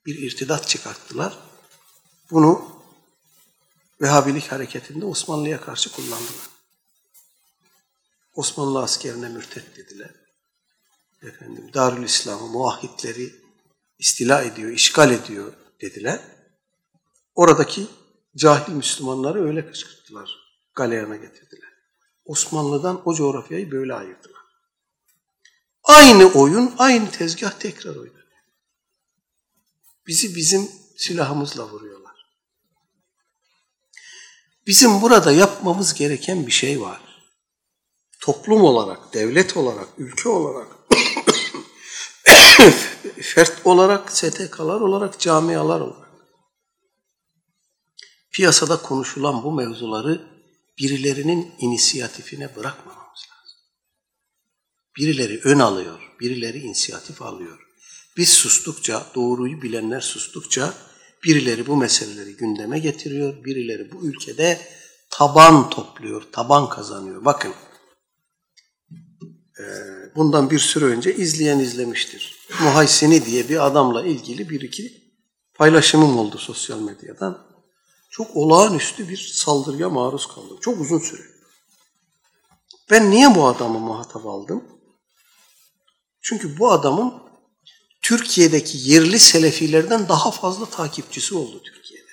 [0.06, 1.38] bir irtidat çıkarttılar.
[2.32, 2.80] Bunu
[4.02, 6.50] Vehhabilik hareketinde Osmanlı'ya karşı kullandılar.
[8.36, 10.12] Osmanlı askerine mürtet dediler.
[11.24, 13.36] Efendim, Darül İslam'ı, muahhitleri
[14.00, 16.20] istila ediyor, işgal ediyor dediler.
[17.36, 17.88] Oradaki
[18.36, 20.30] cahil Müslümanları öyle kışkırttılar,
[20.76, 21.70] galeyana getirdiler.
[22.26, 24.42] Osmanlı'dan o coğrafyayı böyle ayırdılar.
[25.84, 28.19] Aynı oyun, aynı tezgah tekrar oynadı.
[30.10, 32.16] Bizi bizim silahımızla vuruyorlar.
[34.68, 37.02] Bizim burada yapmamız gereken bir şey var.
[38.22, 40.68] Toplum olarak, devlet olarak, ülke olarak,
[43.22, 46.10] fert olarak, STK'lar olarak, camialar olarak.
[48.32, 50.22] Piyasada konuşulan bu mevzuları
[50.78, 53.60] birilerinin inisiyatifine bırakmamamız lazım.
[54.98, 57.69] Birileri ön alıyor, birileri inisiyatif alıyor.
[58.18, 60.74] Biz sustukça, doğruyu bilenler sustukça
[61.24, 64.62] birileri bu meseleleri gündeme getiriyor, birileri bu ülkede
[65.10, 67.26] taban topluyor, taban kazanıyor.
[67.26, 67.54] Bakın,
[70.16, 72.36] bundan bir süre önce izleyen izlemiştir.
[72.64, 75.04] Muhaysini diye bir adamla ilgili bir iki
[75.54, 77.50] paylaşımım oldu sosyal medyadan.
[78.10, 80.58] Çok olağanüstü bir saldırıya maruz kaldım.
[80.62, 81.22] Çok uzun süre.
[82.92, 84.64] Ben niye bu adamı muhatap aldım?
[86.22, 87.14] Çünkü bu adamın
[88.02, 92.10] Türkiye'deki yerli selefilerden daha fazla takipçisi oldu Türkiye'de.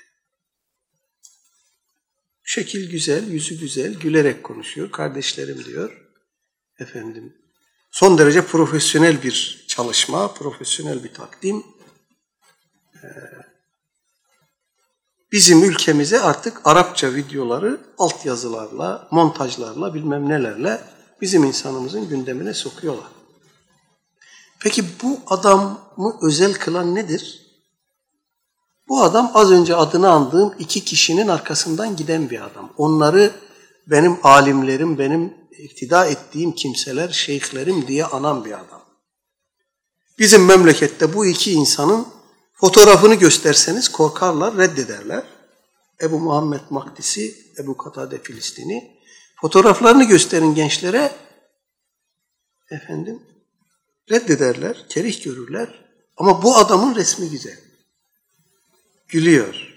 [2.45, 4.91] Şekil güzel, yüzü güzel, gülerek konuşuyor.
[4.93, 6.03] Kardeşlerim diyor.
[6.79, 7.37] Efendim,
[7.91, 11.65] Son derece profesyonel bir çalışma, profesyonel bir takdim.
[12.95, 13.09] Ee,
[15.33, 20.81] bizim ülkemize artık Arapça videoları altyazılarla, montajlarla, bilmem nelerle
[21.21, 23.16] bizim insanımızın gündemine sokuyorlar.
[24.61, 27.47] Peki bu adamı özel kılan nedir?
[28.89, 32.73] Bu adam az önce adını andığım iki kişinin arkasından giden bir adam.
[32.77, 33.33] Onları
[33.87, 38.83] benim alimlerim, benim iktida ettiğim kimseler, şeyhlerim diye anan bir adam.
[40.19, 42.07] Bizim memlekette bu iki insanın
[42.55, 45.23] fotoğrafını gösterseniz korkarlar, reddederler.
[46.03, 48.97] Ebu Muhammed Makdisi, Ebu Katade Filistini.
[49.41, 51.13] Fotoğraflarını gösterin gençlere.
[52.71, 53.23] Efendim,
[54.11, 55.85] reddederler, kerih görürler.
[56.17, 57.59] Ama bu adamın resmi güzel.
[59.09, 59.75] Gülüyor.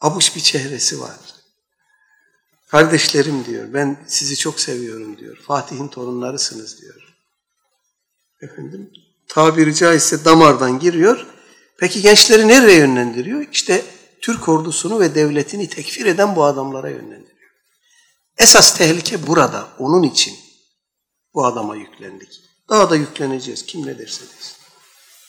[0.00, 1.18] Abuş bir çehresi var.
[2.68, 5.36] Kardeşlerim diyor, ben sizi çok seviyorum diyor.
[5.36, 7.16] Fatih'in torunlarısınız diyor.
[8.40, 8.90] Efendim,
[9.28, 11.26] tabiri caizse damardan giriyor.
[11.78, 13.46] Peki gençleri nereye yönlendiriyor?
[13.52, 13.84] İşte
[14.20, 17.50] Türk ordusunu ve devletini tekfir eden bu adamlara yönlendiriyor.
[18.38, 20.34] Esas tehlike burada, onun için
[21.34, 22.40] bu adama yüklendik.
[22.72, 24.56] Daha da yükleneceğiz, kim ne derse desin.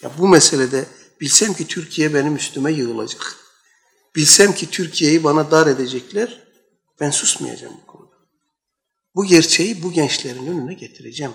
[0.01, 0.86] Ya bu meselede
[1.21, 3.36] bilsem ki Türkiye benim üstüme yığılacak.
[4.15, 6.43] Bilsem ki Türkiye'yi bana dar edecekler,
[6.99, 8.15] ben susmayacağım bu konuda.
[9.15, 11.34] Bu gerçeği bu gençlerin önüne getireceğim.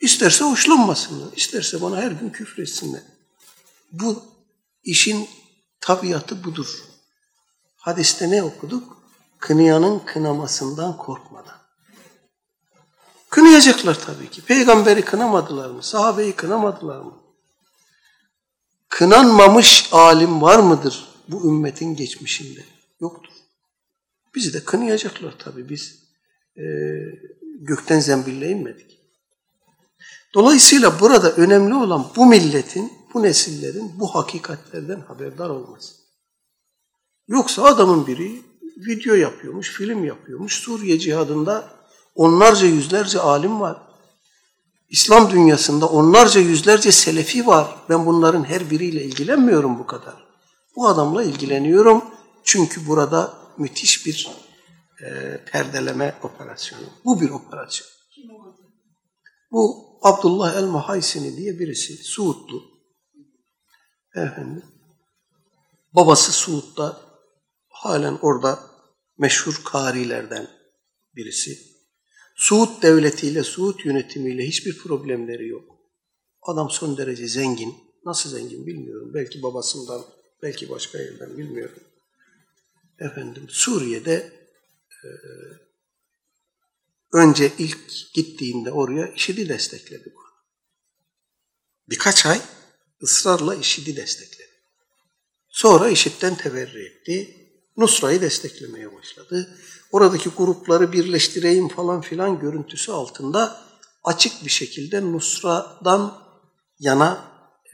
[0.00, 3.02] İsterse hoşlanmasınlar, isterse bana her gün küfretsinler.
[3.92, 4.22] Bu
[4.84, 5.28] işin
[5.80, 6.84] tabiatı budur.
[7.76, 9.02] Hadiste ne okuduk?
[9.38, 11.55] Kınayanın kınamasından korkmadan.
[13.30, 14.42] Kınayacaklar tabii ki.
[14.42, 15.82] Peygamberi kınamadılar mı?
[15.82, 17.14] Sahabeyi kınamadılar mı?
[18.88, 22.60] Kınanmamış alim var mıdır bu ümmetin geçmişinde?
[23.00, 23.32] Yoktur.
[24.34, 25.68] Bizi de kınayacaklar tabii.
[25.68, 26.02] Biz
[26.56, 26.64] e,
[27.60, 28.98] gökten zembille inmedik.
[30.34, 35.94] Dolayısıyla burada önemli olan bu milletin, bu nesillerin bu hakikatlerden haberdar olması.
[37.28, 38.42] Yoksa adamın biri
[38.76, 40.54] video yapıyormuş, film yapıyormuş.
[40.54, 41.75] Suriye cihadında
[42.16, 43.76] onlarca yüzlerce alim var.
[44.88, 47.76] İslam dünyasında onlarca yüzlerce selefi var.
[47.88, 50.26] Ben bunların her biriyle ilgilenmiyorum bu kadar.
[50.76, 52.04] Bu adamla ilgileniyorum
[52.44, 54.30] çünkü burada müthiş bir
[55.04, 56.86] e, perdeleme operasyonu.
[57.04, 57.88] Bu bir operasyon.
[59.50, 62.62] Bu Abdullah el-Muhaysini diye birisi Suudlu.
[64.14, 64.64] Efendim.
[65.92, 67.00] Babası Suud'da
[67.68, 68.58] halen orada
[69.18, 70.48] meşhur karilerden
[71.16, 71.75] birisi.
[72.36, 75.76] Suud devletiyle, Suud yönetimiyle hiçbir problemleri yok.
[76.42, 77.74] Adam son derece zengin.
[78.04, 79.14] Nasıl zengin bilmiyorum.
[79.14, 80.04] Belki babasından,
[80.42, 81.82] belki başka yerden bilmiyorum.
[82.98, 84.32] Efendim Suriye'de
[85.04, 85.08] e,
[87.12, 90.20] önce ilk gittiğinde oraya IŞİD'i destekledi bu.
[91.88, 92.40] Birkaç ay
[93.02, 94.50] ısrarla IŞİD'i destekledi.
[95.48, 97.42] Sonra IŞİD'den teberri etti.
[97.76, 99.58] Nusra'yı desteklemeye başladı.
[99.92, 103.60] Oradaki grupları birleştireyim falan filan görüntüsü altında
[104.04, 106.18] açık bir şekilde Nusra'dan
[106.78, 107.24] yana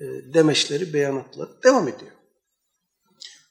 [0.01, 2.13] e, demeçleri, beyanatları devam ediyor.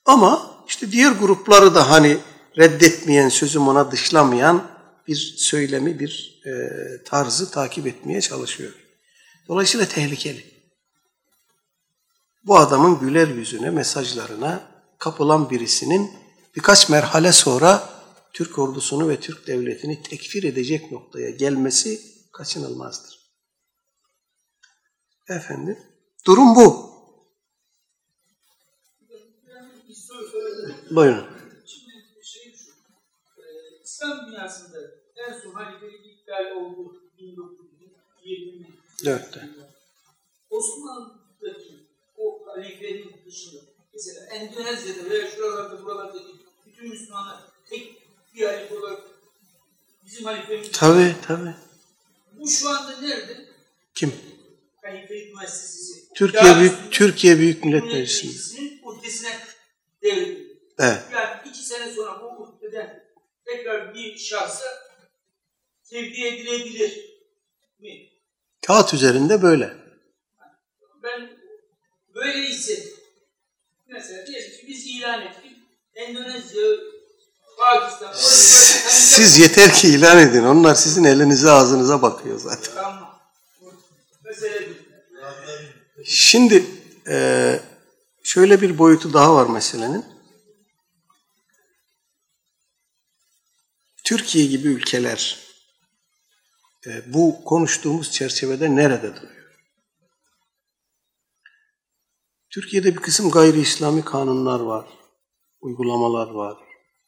[0.06, 2.18] Ama işte diğer grupları da hani
[2.58, 4.68] reddetmeyen, sözüm ona dışlamayan
[5.08, 6.52] bir söylemi, bir e,
[7.04, 8.74] tarzı takip etmeye çalışıyor.
[9.48, 10.46] Dolayısıyla tehlikeli.
[12.44, 14.62] Bu adamın güler yüzüne, mesajlarına
[14.98, 16.12] kapılan birisinin
[16.56, 17.90] birkaç merhale sonra
[18.34, 23.22] Türk ordusunu ve Türk devletini tekfir edecek noktaya gelmesi kaçınılmazdır.
[25.30, 25.78] Efendim,
[26.26, 26.92] durum bu.
[30.92, 31.28] Buyurun.
[31.66, 31.92] Şimdi
[32.24, 32.72] şey şu,
[33.42, 33.44] e,
[33.84, 34.78] İslam dünyasında
[35.16, 39.50] en son halifelik iptal oldu 1924'te.
[40.50, 43.62] Osmanlı'daki o halifenin dışında
[43.94, 49.02] mesela Endonezya'da veya şuralarda buralardaki bütün Müslümanlar tek bir halife olarak
[50.06, 50.72] bizim halifemiz.
[50.72, 51.56] Tabii tabii.
[52.34, 53.46] Bu şu anda nerede?
[53.96, 54.14] Kim?
[54.84, 56.14] Halifelik müessesesi.
[56.16, 57.84] Türkiye Yani Büyük Türkiye Büyük Millet.
[57.84, 59.30] Meclisi'nin uhdesine
[60.04, 60.58] devredildi.
[60.80, 61.02] Evet.
[61.14, 63.04] Yani iki sene sonra bu uhdeden
[63.46, 64.66] tekrar bir şahsa
[65.90, 67.06] tevdi edilebilir
[67.80, 68.10] mi?
[68.62, 69.74] Kağıt üzerinde böyle.
[71.04, 71.30] Ben
[72.16, 72.94] böyle hissettim.
[73.88, 75.52] Mesela diyelim ki biz ilan ettik.
[75.96, 76.62] Endonezya,
[78.90, 80.44] Siz yeter ki ilan edin.
[80.44, 82.74] Onlar sizin elinize ağzınıza bakıyor zaten.
[86.06, 86.66] Şimdi
[87.08, 87.60] e,
[88.24, 90.06] şöyle bir boyutu daha var meselenin.
[94.04, 95.40] Türkiye gibi ülkeler
[96.88, 99.42] e, bu konuştuğumuz çerçevede nerede duruyor?
[102.50, 104.88] Türkiye'de bir kısım gayri İslami kanunlar var,
[105.62, 106.58] uygulamalar var,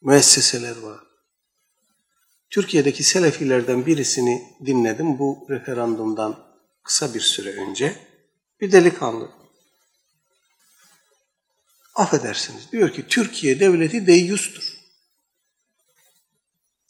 [0.04, 1.00] müesseseler var.
[2.50, 6.38] Türkiye'deki Selefilerden birisini dinledim bu referandumdan
[6.82, 7.96] kısa bir süre önce.
[8.60, 9.30] Bir delikanlı.
[11.94, 14.74] Affedersiniz diyor ki Türkiye devleti deyyustur.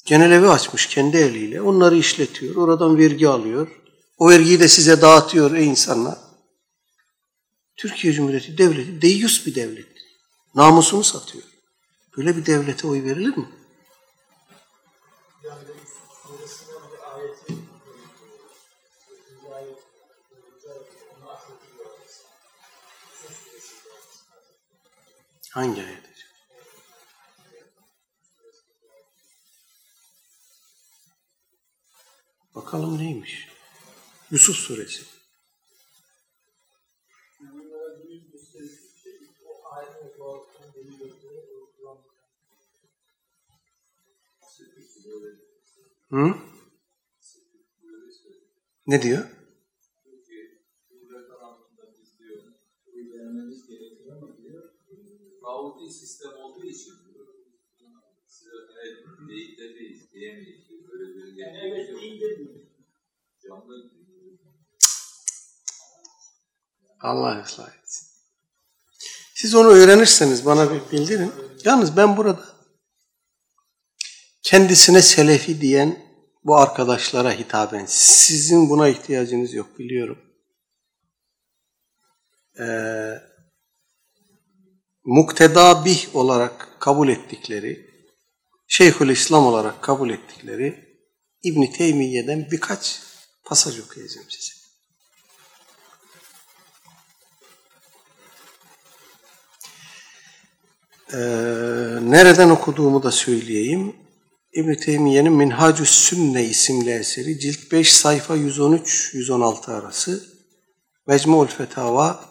[0.05, 1.61] Genel evi açmış kendi eliyle.
[1.61, 2.57] Onları işletiyor.
[2.57, 3.81] Oradan vergi alıyor.
[4.19, 6.19] O vergiyi de size dağıtıyor ey insanlar.
[7.77, 10.05] Türkiye Cumhuriyeti devleti deyyus bir devlettir.
[10.55, 11.54] Namusunu satıyor.
[12.17, 13.49] Böyle bir devlete oy verilir mi?
[25.51, 26.05] Hangi ayet?
[32.55, 33.49] Bakalım neymiş?
[34.31, 35.14] Yusuf suresi.
[46.11, 46.35] Hı?
[48.87, 49.25] Ne diyor?
[55.43, 56.93] Tağuti sistem olduğu için
[58.27, 58.51] size
[58.83, 60.65] evet deyip de değil, diyemeyiz.
[60.89, 62.67] Böyle bir Yani evet değil de değil.
[63.43, 63.91] canlı
[67.01, 68.09] Allah ıslah etsin.
[69.35, 71.33] Siz onu öğrenirseniz bana bir bildirin.
[71.65, 72.54] Yalnız ben burada
[74.55, 75.99] kendisine selefi diyen
[76.45, 80.19] bu arkadaşlara hitaben sizin buna ihtiyacınız yok biliyorum.
[82.61, 82.65] Ee,
[85.05, 87.91] mukteda bih olarak kabul ettikleri,
[88.67, 90.99] Şeyhül İslam olarak kabul ettikleri
[91.43, 93.03] İbn Teymiye'den birkaç
[93.45, 94.55] pasaj okuyacağım size.
[101.13, 101.19] Ee,
[102.11, 104.04] nereden okuduğumu da söyleyeyim.
[104.55, 110.25] İbn Teymiye'nin Minhacü's Sünne isimli eseri cilt 5 sayfa 113-116 arası.
[111.07, 112.25] Mecmu'ul Fetava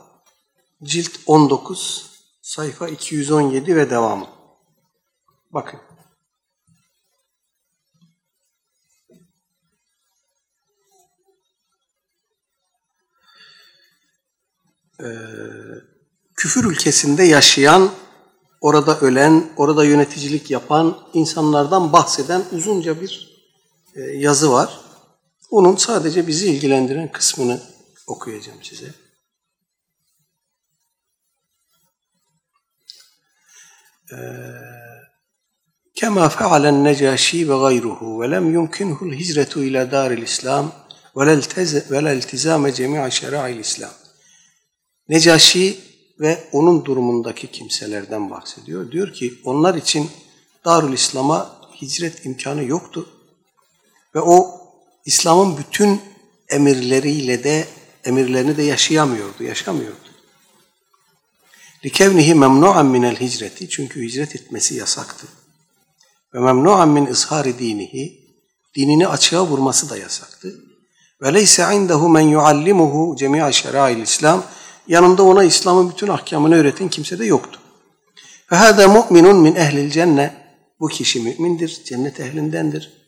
[0.84, 2.12] cilt 19
[2.42, 4.28] sayfa 217 ve devamı.
[5.52, 5.80] Bakın.
[15.00, 15.06] Ee,
[16.36, 17.92] küfür ülkesinde yaşayan,
[18.63, 23.39] orada ölen, orada yöneticilik yapan insanlardan bahseden uzunca bir
[23.95, 24.81] e, yazı var.
[25.51, 27.61] Onun sadece bizi ilgilendiren kısmını
[28.07, 28.95] okuyacağım size.
[35.95, 40.73] كما فعل النجاشي وغيره ولم يمكنه الهجرة إلى دار الإسلام
[41.15, 43.91] ولا التز- ولا التزام جميع شرائع الإسلام
[45.09, 45.79] Necaşi
[46.24, 48.92] ve onun durumundaki kimselerden bahsediyor.
[48.92, 50.10] Diyor ki onlar için
[50.66, 53.10] Darül İslam'a hicret imkanı yoktu.
[54.16, 54.62] Ve o
[55.06, 56.02] İslam'ın bütün
[56.50, 57.68] emirleriyle de
[58.06, 59.98] emirlerini de yaşayamıyordu, yaşamıyordu.
[61.86, 65.28] Likevnihi memnu'an minel hicreti çünkü hicret etmesi yasaktı.
[66.34, 68.24] Ve memnu'an min izhari dinihi
[68.76, 70.56] dinini açığa vurması da yasaktı.
[71.22, 74.44] Ve leyse indehu men yuallimuhu cemi'a şera'il İslam
[74.88, 77.60] yanında ona İslam'ın bütün ahkamını öğreten kimse de yoktu.
[78.52, 80.34] Ve hâdâ mu'minun min ehlil cenne
[80.80, 83.04] bu kişi mümindir, cennet ehlindendir.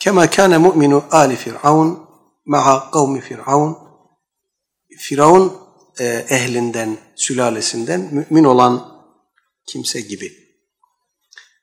[0.00, 1.98] Kema kâne mu'minu âli Firavun
[2.44, 3.78] ma'a kavmi Firavun
[4.98, 5.52] Firavun
[5.98, 9.04] e, ehlinden, sülalesinden mümin olan
[9.66, 10.32] kimse gibi.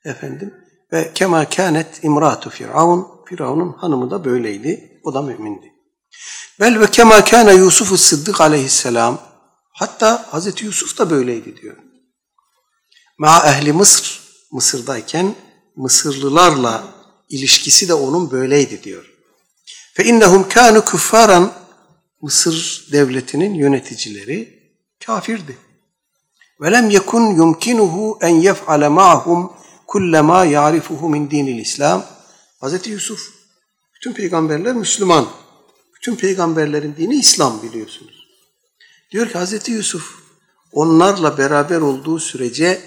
[0.05, 0.53] Efendim
[0.93, 5.01] ve kema kânet imratu Firavun Firavun'un hanımı da böyleydi.
[5.03, 5.76] O da mümindi.
[6.59, 9.22] Bel ve kema kâne Yusuf Sıddık aleyhisselam
[9.72, 11.76] hatta Hazreti Yusuf da böyleydi diyor.
[13.18, 15.36] Ma ehli Mısır Mısır'dayken
[15.76, 16.84] Mısırlılarla
[17.30, 19.05] ilişkisi de onun böyleydi diyor.
[19.93, 21.53] Fe innehum kânu küffaran
[22.22, 24.72] Mısır devletinin yöneticileri
[25.05, 25.57] kafirdi.
[26.61, 29.53] Ve lem yekun yumkinuhu en yef'ale ma'hum
[29.88, 32.05] kullama ya'rifuhu min dinil İslam.
[32.61, 33.20] Hazreti Yusuf
[33.95, 35.28] bütün peygamberler Müslüman.
[35.98, 38.28] Bütün peygamberlerin dini İslam biliyorsunuz.
[39.12, 40.04] Diyor ki Hazreti Yusuf
[40.72, 42.82] onlarla beraber olduğu sürece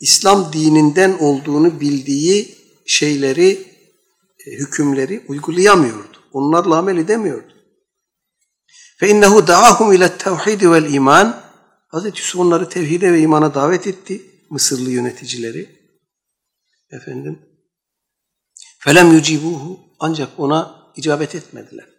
[0.00, 2.54] İslam dininden olduğunu bildiği
[2.86, 3.66] şeyleri,
[4.46, 6.18] e, hükümleri uygulayamıyordu.
[6.32, 7.52] Onlarla amel edemiyordu.
[8.96, 11.44] Fe innehu da'ahum ile tevhid vel iman.
[11.88, 14.22] Hazreti Yusuf onları tevhide ve imana davet etti.
[14.50, 15.68] Mısırlı yöneticileri.
[16.90, 17.38] Efendim.
[18.78, 21.93] Felem yucibuhu ancak ona icabet etmediler.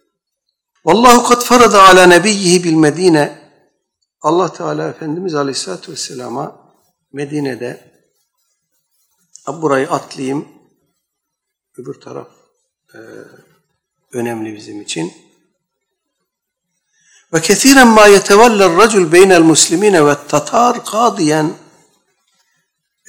[0.85, 3.45] Vallahu kad farada ala nebiyyihi bil Medine.
[4.21, 6.73] Allah Teala Efendimiz Aleyhisselatü Vesselam'a
[7.13, 7.91] Medine'de
[9.47, 10.47] burayı atlayayım.
[11.77, 12.27] Öbür taraf
[12.93, 12.99] e,
[14.13, 15.13] önemli bizim için.
[17.33, 21.53] Ve kesiren ma yeteveller racul beynel muslimine ve tatar kadiyen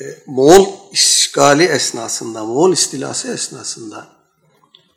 [0.01, 4.09] e, Moğol işgali esnasında, Moğol istilası esnasında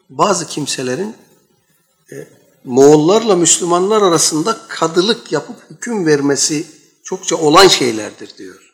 [0.09, 1.15] bazı kimselerin
[2.63, 6.67] Moğollarla Müslümanlar arasında kadılık yapıp hüküm vermesi
[7.03, 8.73] çokça olan şeylerdir diyor.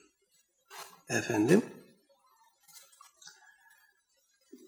[1.10, 1.62] Efendim.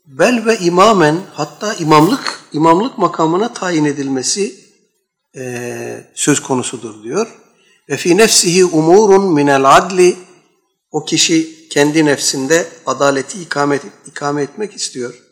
[0.05, 4.65] Bel ve imamen hatta imamlık imamlık makamına tayin edilmesi
[5.36, 7.38] e, söz konusudur diyor.
[7.89, 10.18] Ve fi nefsihi umurun minel adli
[10.91, 15.24] o kişi kendi nefsinde adaleti ikamet, ikame etmek istiyor.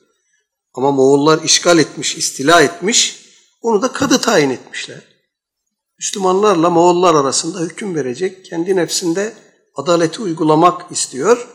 [0.73, 3.24] Ama Moğollar işgal etmiş, istila etmiş.
[3.65, 5.03] Onu da kadı tayin etmişler.
[5.99, 9.33] Müslümanlarla Moğollar arasında hüküm verecek, kendi nefsinde
[9.75, 11.47] adaleti uygulamak istiyor.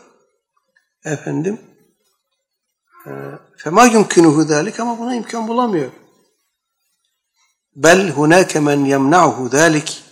[1.05, 1.61] Efendim,
[3.07, 3.11] e,
[3.57, 5.91] fema yumkinuhu dalik ama buna imkan bulamıyor.
[7.75, 10.03] Bel hunake men yemna'hu dalik.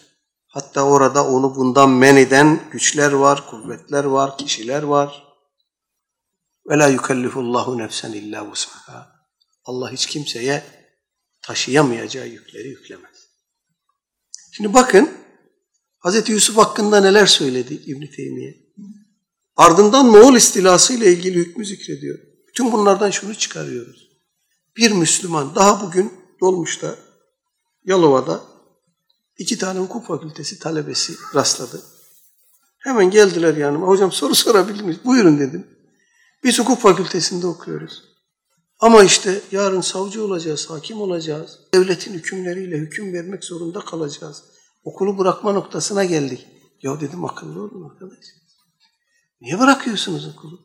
[0.48, 5.24] Hatta orada onu bundan men eden güçler var, kuvvetler var, kişiler var.
[6.70, 9.12] Ve la yukellifullahu nefsen illa vus'aha.
[9.66, 10.79] Allah hiç kimseye
[11.50, 13.28] taşıyamayacağı yükleri yüklemez.
[14.52, 15.10] Şimdi bakın
[16.06, 16.30] Hz.
[16.30, 18.58] Yusuf hakkında neler söyledi İbn Teymiye.
[19.56, 22.20] Ardından Moğol istilası ile ilgili hükmü zikrediyor.
[22.48, 24.10] Bütün bunlardan şunu çıkarıyoruz.
[24.78, 26.96] Bir Müslüman daha bugün dolmuşta
[27.86, 28.44] Yalova'da
[29.38, 31.82] iki tane hukuk fakültesi talebesi rastladı.
[32.80, 33.88] Hemen geldiler yanıma.
[33.88, 35.00] Hocam soru sorabilir miyiz?
[35.06, 35.68] Buyurun dedim.
[36.44, 38.09] Biz hukuk fakültesinde okuyoruz.
[38.80, 41.60] Ama işte yarın savcı olacağız, hakim olacağız.
[41.74, 44.44] Devletin hükümleriyle hüküm vermek zorunda kalacağız.
[44.84, 46.48] Okulu bırakma noktasına geldik.
[46.82, 48.26] Ya dedim akıllı olun arkadaş.
[49.42, 50.60] Niye bırakıyorsunuz okulu?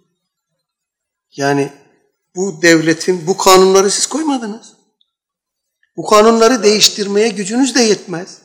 [1.36, 1.72] Yani
[2.36, 4.72] bu devletin, bu kanunları siz koymadınız.
[5.96, 8.42] Bu kanunları değiştirmeye gücünüz de yetmez.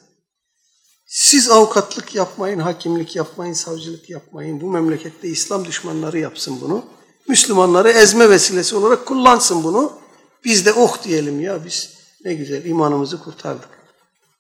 [1.05, 4.61] Siz avukatlık yapmayın, hakimlik yapmayın, savcılık yapmayın.
[4.61, 6.85] Bu memlekette İslam düşmanları yapsın bunu.
[7.29, 9.99] Müslümanları ezme vesilesi olarak kullansın bunu.
[10.45, 11.93] Biz de oh diyelim ya biz
[12.25, 13.69] ne güzel imanımızı kurtardık.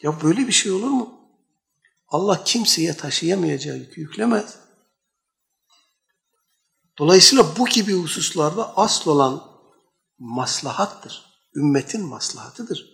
[0.01, 1.13] Ya böyle bir şey olur mu?
[2.07, 4.55] Allah kimseye taşıyamayacağı yükü yüklemez.
[6.97, 9.43] Dolayısıyla bu gibi hususlarda asıl olan
[10.19, 11.25] maslahattır.
[11.55, 12.85] Ümmetin maslahatıdır.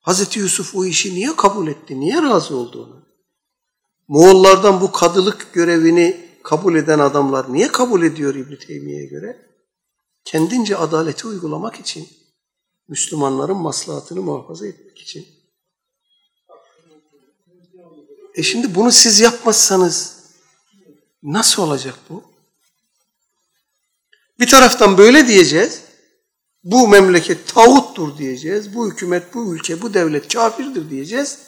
[0.00, 2.00] Hazreti Yusuf o işi niye kabul etti?
[2.00, 3.02] Niye razı oldu ona?
[4.08, 9.50] Moğollardan bu kadılık görevini kabul eden adamlar niye kabul ediyor İbn Teymiye'ye göre?
[10.24, 12.08] Kendince adaleti uygulamak için,
[12.88, 15.26] Müslümanların maslahatını muhafaza etmek için.
[18.34, 20.16] E şimdi bunu siz yapmazsanız
[21.22, 22.22] nasıl olacak bu?
[24.40, 25.80] Bir taraftan böyle diyeceğiz.
[26.64, 28.74] Bu memleket tağuttur diyeceğiz.
[28.74, 31.38] Bu hükümet, bu ülke, bu devlet kafirdir diyeceğiz.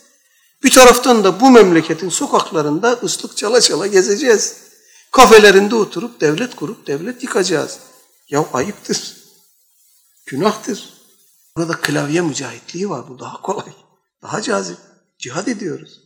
[0.62, 4.56] Bir taraftan da bu memleketin sokaklarında ıslık çala çala gezeceğiz.
[5.12, 7.80] Kafelerinde oturup devlet kurup devlet yıkacağız.
[8.28, 9.16] Ya ayıptır.
[10.26, 11.02] Günahtır.
[11.56, 13.08] Burada klavye mücahitliği var.
[13.08, 13.72] Bu daha kolay.
[14.22, 14.78] Daha cazip.
[15.18, 16.00] Cihad ediyoruz.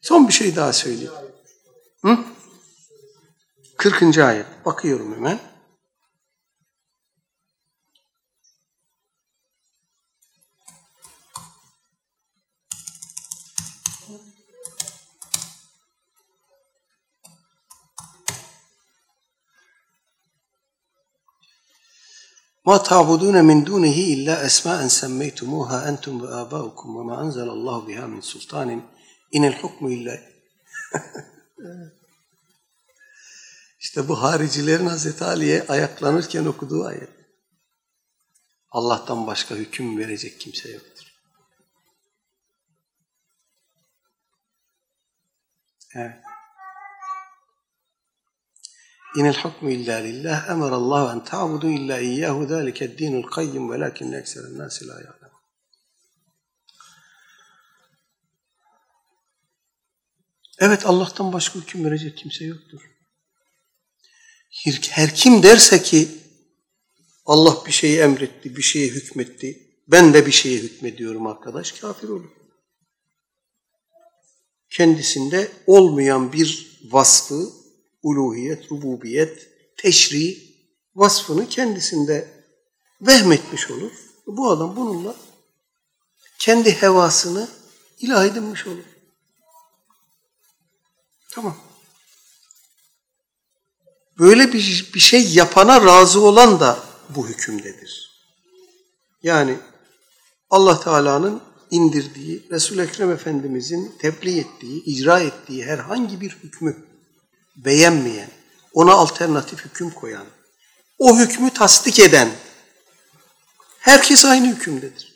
[0.00, 1.12] Son bir şey daha söyleyeyim.
[2.04, 2.18] Hı?
[3.76, 4.18] 40.
[4.18, 4.46] ayet.
[4.64, 5.51] Bakıyorum hemen.
[22.67, 28.69] ما تعبدون من دونه إلا أسماء سميتموها أنتم وآباؤكم وما أنزل الله بها من سلطان
[29.35, 30.19] إن الحكم إلا
[33.79, 37.09] İşte bu haricilerin Hazreti Ali'ye ayaklanırken okuduğu ayet.
[38.71, 41.13] Allah'tan başka hüküm verecek kimse yoktur.
[45.95, 46.15] Evet.
[49.16, 54.88] İnel hukmu illa lillah emarallahu en ta'budu illa iyyahu zâlike dinul kayyum velâkinne ekseren nâsi
[54.88, 55.32] lâ ya'lem.
[60.58, 62.80] Evet Allah'tan başka hüküm verecek kimse yoktur.
[64.90, 66.08] Her kim derse ki
[67.26, 72.30] Allah bir şeyi emretti, bir şeye hükmetti, ben de bir şeye hükmediyorum arkadaş, kafir olur.
[74.70, 77.61] Kendisinde olmayan bir vasfı,
[78.02, 80.38] uluhiyet, rububiyet, teşri
[80.94, 82.28] vasfını kendisinde
[83.00, 83.92] vehmetmiş olur.
[84.26, 85.16] Bu adam bununla
[86.38, 87.48] kendi hevasını
[87.98, 88.84] ilah edinmiş olur.
[91.30, 91.56] Tamam.
[94.18, 96.78] Böyle bir, bir şey yapana razı olan da
[97.08, 98.12] bu hükümdedir.
[99.22, 99.58] Yani
[100.50, 106.91] Allah Teala'nın indirdiği, Resul Ekrem Efendimizin tebliğ ettiği, icra ettiği herhangi bir hükmü
[107.56, 108.30] beğenmeyen,
[108.74, 110.26] ona alternatif hüküm koyan,
[110.98, 112.30] o hükmü tasdik eden
[113.78, 115.14] herkes aynı hükümdedir.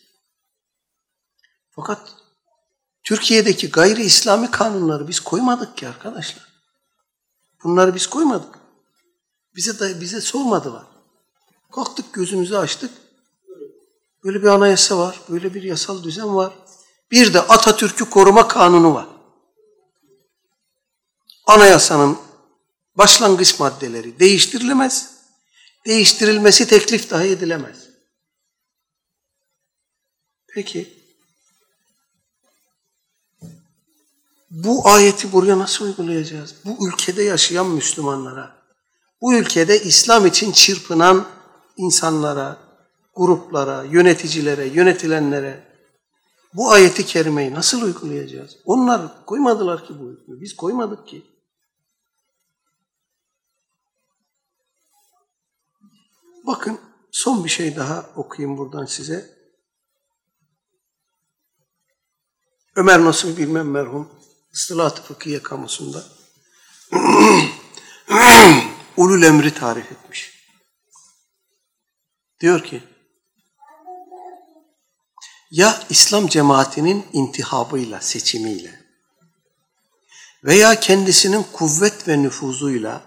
[1.70, 2.00] Fakat
[3.04, 6.46] Türkiye'deki gayri İslami kanunları biz koymadık ki arkadaşlar.
[7.64, 8.58] Bunları biz koymadık.
[9.56, 10.86] Bize de, bize sormadılar.
[11.72, 12.90] Kalktık gözümüzü açtık.
[14.24, 16.52] Böyle bir anayasa var, böyle bir yasal düzen var.
[17.10, 19.06] Bir de Atatürk'ü koruma kanunu var.
[21.46, 22.18] Anayasanın
[22.98, 25.16] başlangıç maddeleri değiştirilemez.
[25.86, 27.76] Değiştirilmesi teklif dahi edilemez.
[30.54, 30.96] Peki
[34.50, 36.54] bu ayeti buraya nasıl uygulayacağız?
[36.64, 38.56] Bu ülkede yaşayan Müslümanlara,
[39.20, 41.26] bu ülkede İslam için çırpınan
[41.76, 42.58] insanlara,
[43.14, 45.66] gruplara, yöneticilere, yönetilenlere
[46.54, 48.56] bu ayeti kerimeyi nasıl uygulayacağız?
[48.64, 50.40] Onlar koymadılar ki bu hükmü.
[50.40, 51.35] Biz koymadık ki.
[56.46, 56.80] Bakın
[57.12, 59.36] son bir şey daha okuyayım buradan size.
[62.76, 64.08] Ömer Nasuh Bilmem merhum
[64.52, 66.04] Istılat-ı Fıkhiye kamusunda
[68.96, 70.36] ulul emri tarif etmiş.
[72.40, 72.82] Diyor ki
[75.50, 78.80] ya İslam cemaatinin intihabıyla, seçimiyle
[80.44, 83.02] veya kendisinin kuvvet ve nüfuzuyla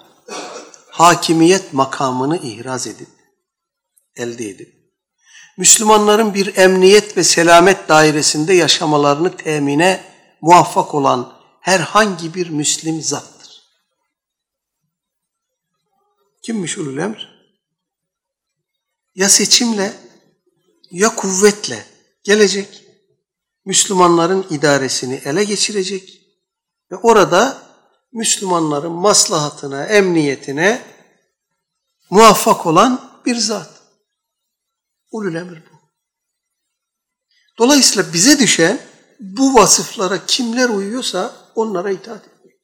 [0.90, 3.19] hakimiyet makamını ihraz edip,
[4.20, 4.80] elde edip,
[5.58, 10.04] Müslümanların bir emniyet ve selamet dairesinde yaşamalarını temine
[10.42, 13.64] muvaffak olan herhangi bir Müslim zattır.
[16.44, 17.40] Kimmiş ulul emr?
[19.16, 19.94] Ya seçimle
[20.92, 21.86] ya kuvvetle
[22.24, 22.84] gelecek,
[23.66, 26.22] Müslümanların idaresini ele geçirecek
[26.92, 27.64] ve orada
[28.14, 30.82] Müslümanların maslahatına, emniyetine
[32.10, 33.79] muvaffak olan bir zat.
[35.12, 35.80] Ulul emir bu.
[37.58, 38.80] Dolayısıyla bize düşen
[39.20, 42.56] bu vasıflara kimler uyuyorsa onlara itaat etmek.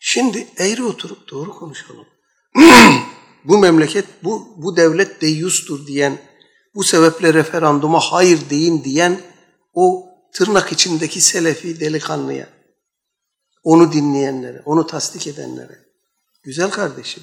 [0.00, 2.06] Şimdi eğri oturup doğru konuşalım.
[3.44, 6.18] bu memleket, bu, bu devlet deyyustur diyen,
[6.74, 9.20] bu sebeple referanduma hayır deyin diyen
[9.74, 12.48] o tırnak içindeki selefi delikanlıya,
[13.62, 15.78] onu dinleyenlere, onu tasdik edenlere,
[16.42, 17.22] güzel kardeşim,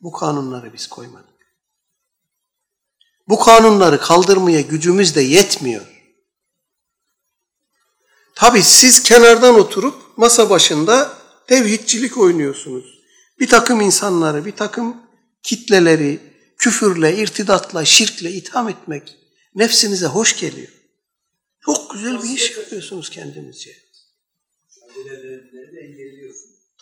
[0.00, 1.29] bu kanunları biz koymadık.
[3.28, 5.86] Bu kanunları kaldırmaya gücümüz de yetmiyor.
[8.34, 11.12] Tabi siz kenardan oturup masa başında
[11.46, 13.00] tevhidçilik oynuyorsunuz.
[13.40, 14.96] Bir takım insanları, bir takım
[15.42, 16.20] kitleleri
[16.58, 19.16] küfürle, irtidatla, şirkle itham etmek
[19.54, 20.68] nefsinize hoş geliyor.
[21.64, 23.70] Çok güzel bir iş yapıyorsunuz kendinizce.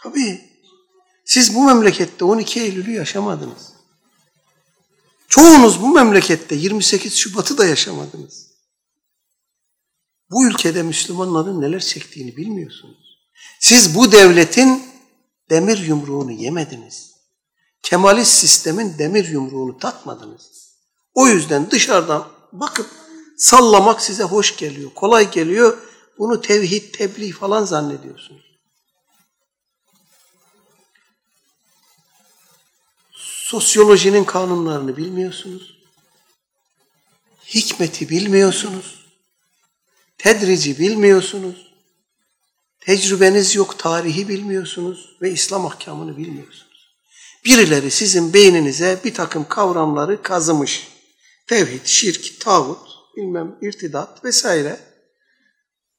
[0.03, 0.41] Tabii.
[1.25, 3.68] Siz bu memlekette 12 Eylül'ü yaşamadınız.
[5.29, 8.49] Çoğunuz bu memlekette 28 Şubat'ı da yaşamadınız.
[10.31, 13.19] Bu ülkede Müslümanların neler çektiğini bilmiyorsunuz.
[13.61, 14.83] Siz bu devletin
[15.51, 17.15] demir yumruğunu yemediniz.
[17.83, 20.69] Kemalist sistemin demir yumruğunu tatmadınız.
[21.15, 22.91] O yüzden dışarıdan bakıp
[23.37, 25.79] sallamak size hoş geliyor, kolay geliyor.
[26.19, 28.48] Bunu tevhid, tebliğ falan zannediyorsunuz.
[33.49, 35.79] Sosyolojinin kanunlarını bilmiyorsunuz.
[37.47, 39.07] Hikmeti bilmiyorsunuz.
[40.19, 41.73] Tedrici bilmiyorsunuz.
[42.81, 46.95] Tecrübeniz yok, tarihi bilmiyorsunuz ve İslam ahkamını bilmiyorsunuz.
[47.45, 50.89] Birileri sizin beyninize bir takım kavramları kazımış.
[51.47, 54.81] Tevhid, şirk, tağut, bilmem irtidat vesaire.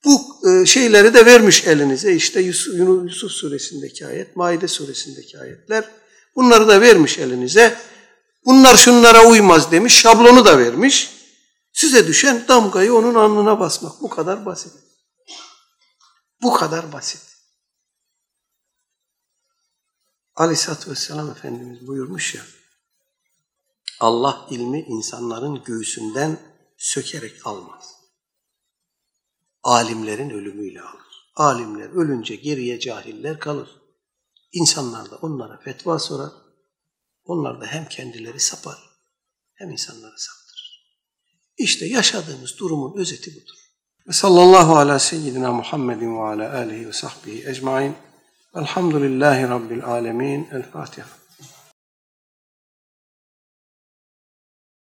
[0.05, 2.13] Bu e, şeyleri de vermiş elinize.
[2.13, 2.73] İşte Yusuf,
[3.05, 5.98] Yusuf suresindeki ayet, Maide suresindeki ayetler.
[6.35, 7.79] Bunları da vermiş elinize.
[8.45, 11.09] Bunlar şunlara uymaz demiş, şablonu da vermiş.
[11.73, 14.01] Size düşen damgayı onun alnına basmak.
[14.01, 14.73] Bu kadar basit.
[16.41, 17.21] Bu kadar basit.
[20.35, 22.41] Aleyhisselatü Vesselam Efendimiz buyurmuş ya,
[23.99, 26.39] Allah ilmi insanların göğsünden
[26.77, 27.95] sökerek almaz.
[29.63, 31.31] Alimlerin ölümüyle alır.
[31.35, 33.78] Alimler ölünce geriye cahiller kalır.
[34.51, 36.31] İnsanlar da onlara fetva sorar.
[37.23, 38.77] Onlar da hem kendileri sapar
[39.53, 40.95] hem insanları saptırır.
[41.57, 43.59] İşte yaşadığımız durumun özeti budur.
[44.07, 47.95] Ve sallallahu ala seyyidina Muhammedin ve ala alihi ve sahbihi ecmain.
[48.55, 50.47] Elhamdülillahi Rabbil alemin.
[50.51, 51.07] El Fatiha.